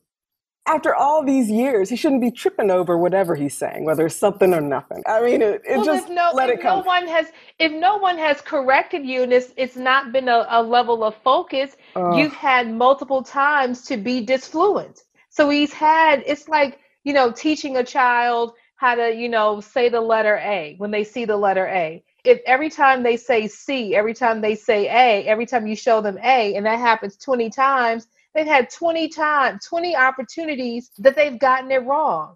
after 0.69 0.95
all 0.95 1.23
these 1.23 1.49
years, 1.49 1.89
he 1.89 1.95
shouldn't 1.95 2.21
be 2.21 2.32
tripping 2.32 2.69
over 2.69 2.97
whatever 2.97 3.36
he's 3.36 3.58
saying, 3.58 3.86
whether 3.86 4.05
it's 4.05 4.15
something 4.15 4.53
or 4.53 4.62
nothing. 4.62 5.03
I 5.08 5.21
mean, 5.21 5.41
it, 5.41 5.62
it 5.67 5.77
well, 5.77 5.86
just 5.86 6.10
no, 6.10 6.32
let 6.34 6.49
it 6.49 6.62
come. 6.62 6.79
No 6.79 6.86
one 6.86 7.08
has, 7.08 7.27
if 7.58 7.71
no 7.71 7.97
one 7.97 8.17
has 8.17 8.41
corrected 8.41 9.05
you, 9.05 9.23
and 9.23 9.34
it's 9.34 9.51
it's 9.58 9.75
not 9.75 10.12
been 10.12 10.29
a, 10.29 10.45
a 10.49 10.62
level 10.62 11.03
of 11.03 11.15
focus, 11.23 11.75
uh, 11.95 12.15
you've 12.15 12.34
had 12.34 12.71
multiple 12.71 13.23
times 13.23 13.84
to 13.84 13.97
be 13.97 14.23
disfluent. 14.23 15.03
So 15.29 15.49
he's 15.49 15.73
had. 15.73 16.23
It's 16.25 16.47
like 16.47 16.79
you 17.03 17.13
know, 17.13 17.32
teaching 17.32 17.77
a 17.77 17.84
child 17.84 18.53
how 18.75 18.95
to, 18.95 19.13
you 19.13 19.27
know, 19.27 19.60
say 19.60 19.89
the 19.89 20.01
letter 20.01 20.38
A 20.38 20.75
when 20.77 20.91
they 20.91 21.03
see 21.03 21.25
the 21.25 21.38
letter 21.38 21.67
A. 21.67 22.03
If 22.23 22.39
every 22.45 22.69
time 22.69 23.03
they 23.03 23.17
say 23.17 23.47
C, 23.47 23.95
every 23.95 24.13
time 24.13 24.41
they 24.41 24.55
say 24.55 24.88
A, 24.88 25.25
every 25.25 25.45
time 25.45 25.67
you 25.67 25.75
show 25.75 26.01
them 26.01 26.17
A, 26.23 26.55
and 26.55 26.65
that 26.65 26.79
happens 26.79 27.17
20 27.17 27.49
times, 27.49 28.08
they've 28.34 28.46
had 28.46 28.70
20 28.70 29.10
times, 29.10 29.65
20 29.65 29.96
opportunities 29.96 30.92
that 30.98 31.15
they've 31.15 31.39
gotten 31.39 31.72
it 31.72 31.86
wrong. 31.86 32.36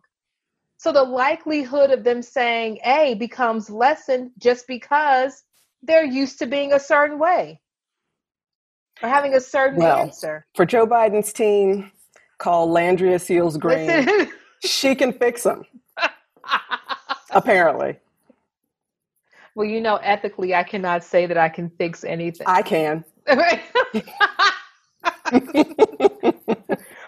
So 0.78 0.92
the 0.92 1.04
likelihood 1.04 1.92
of 1.92 2.04
them 2.04 2.22
saying 2.22 2.80
A 2.86 3.16
becomes 3.16 3.70
lessened 3.70 4.32
just 4.38 4.68
because 4.68 5.44
they're 5.82 6.06
used 6.06 6.40
to 6.40 6.46
being 6.46 6.74
a 6.74 6.80
certain 6.80 7.20
way 7.20 7.60
or 9.02 9.10
having 9.10 9.36
a 9.36 9.40
certain 9.40 9.80
well, 9.80 10.00
answer. 10.00 10.46
For 10.56 10.66
Joe 10.66 10.86
Biden's 10.86 11.34
team, 11.34 11.92
call 12.38 12.68
Landria 12.68 13.20
Seals 13.20 13.58
Green. 13.58 14.30
she 14.64 14.96
can 14.96 15.14
fix 15.14 15.44
them. 15.44 15.64
Apparently. 17.32 17.98
Well, 19.56 19.68
you 19.68 19.82
know, 19.82 19.98
ethically, 19.98 20.56
I 20.56 20.64
cannot 20.64 21.04
say 21.04 21.28
that 21.28 21.38
I 21.38 21.50
can 21.50 21.70
fix 21.70 22.04
anything. 22.04 22.48
I 22.48 22.62
can. 22.62 23.04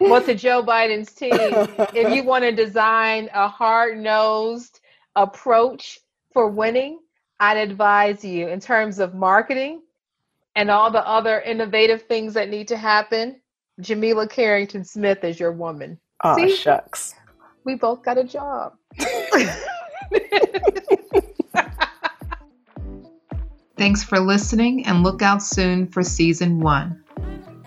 well, 0.10 0.22
to 0.22 0.36
Joe 0.36 0.64
Biden's 0.64 1.12
team, 1.12 1.32
if 1.34 2.14
you 2.14 2.24
want 2.24 2.44
to 2.44 2.52
design 2.52 3.30
a 3.34 3.48
hard 3.48 3.98
nosed 3.98 4.80
approach 5.16 6.00
for 6.34 6.48
winning, 6.48 7.00
I'd 7.40 7.58
advise 7.58 8.24
you 8.24 8.48
in 8.48 8.60
terms 8.60 9.00
of 9.00 9.14
marketing 9.14 9.82
and 10.56 10.72
all 10.72 10.90
the 10.90 11.06
other 11.06 11.42
innovative 11.42 12.04
things 12.04 12.34
that 12.34 12.50
need 12.50 12.68
to 12.70 12.78
happen. 12.78 13.42
Jamila 13.82 14.28
Carrington 14.28 14.84
Smith 14.84 15.24
is 15.24 15.40
your 15.40 15.52
woman. 15.52 16.00
Oh, 16.24 16.36
See? 16.36 16.56
shucks. 16.56 17.16
We 17.66 17.76
both 17.76 18.04
got 18.04 18.18
a 18.18 18.24
job. 18.24 18.74
Thanks 23.78 24.04
for 24.04 24.20
listening 24.20 24.86
and 24.86 25.04
look 25.04 25.22
out 25.22 25.44
soon 25.44 25.88
for 25.88 26.02
season 26.02 26.62
one. 26.62 27.04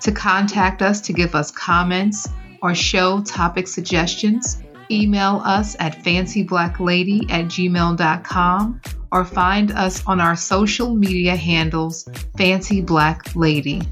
To 0.00 0.12
contact 0.12 0.82
us 0.82 1.00
to 1.02 1.12
give 1.12 1.34
us 1.34 1.50
comments 1.50 2.28
or 2.62 2.74
show 2.74 3.20
topic 3.22 3.66
suggestions, 3.66 4.62
email 4.90 5.42
us 5.44 5.76
at 5.78 6.02
fancyblacklady 6.04 7.30
at 7.30 7.46
gmail.com 7.46 8.80
or 9.10 9.24
find 9.24 9.72
us 9.72 10.06
on 10.06 10.20
our 10.20 10.36
social 10.36 10.94
media 10.94 11.34
handles, 11.34 12.08
Fancy 12.36 12.80
Black 12.80 13.34
Lady. 13.34 13.82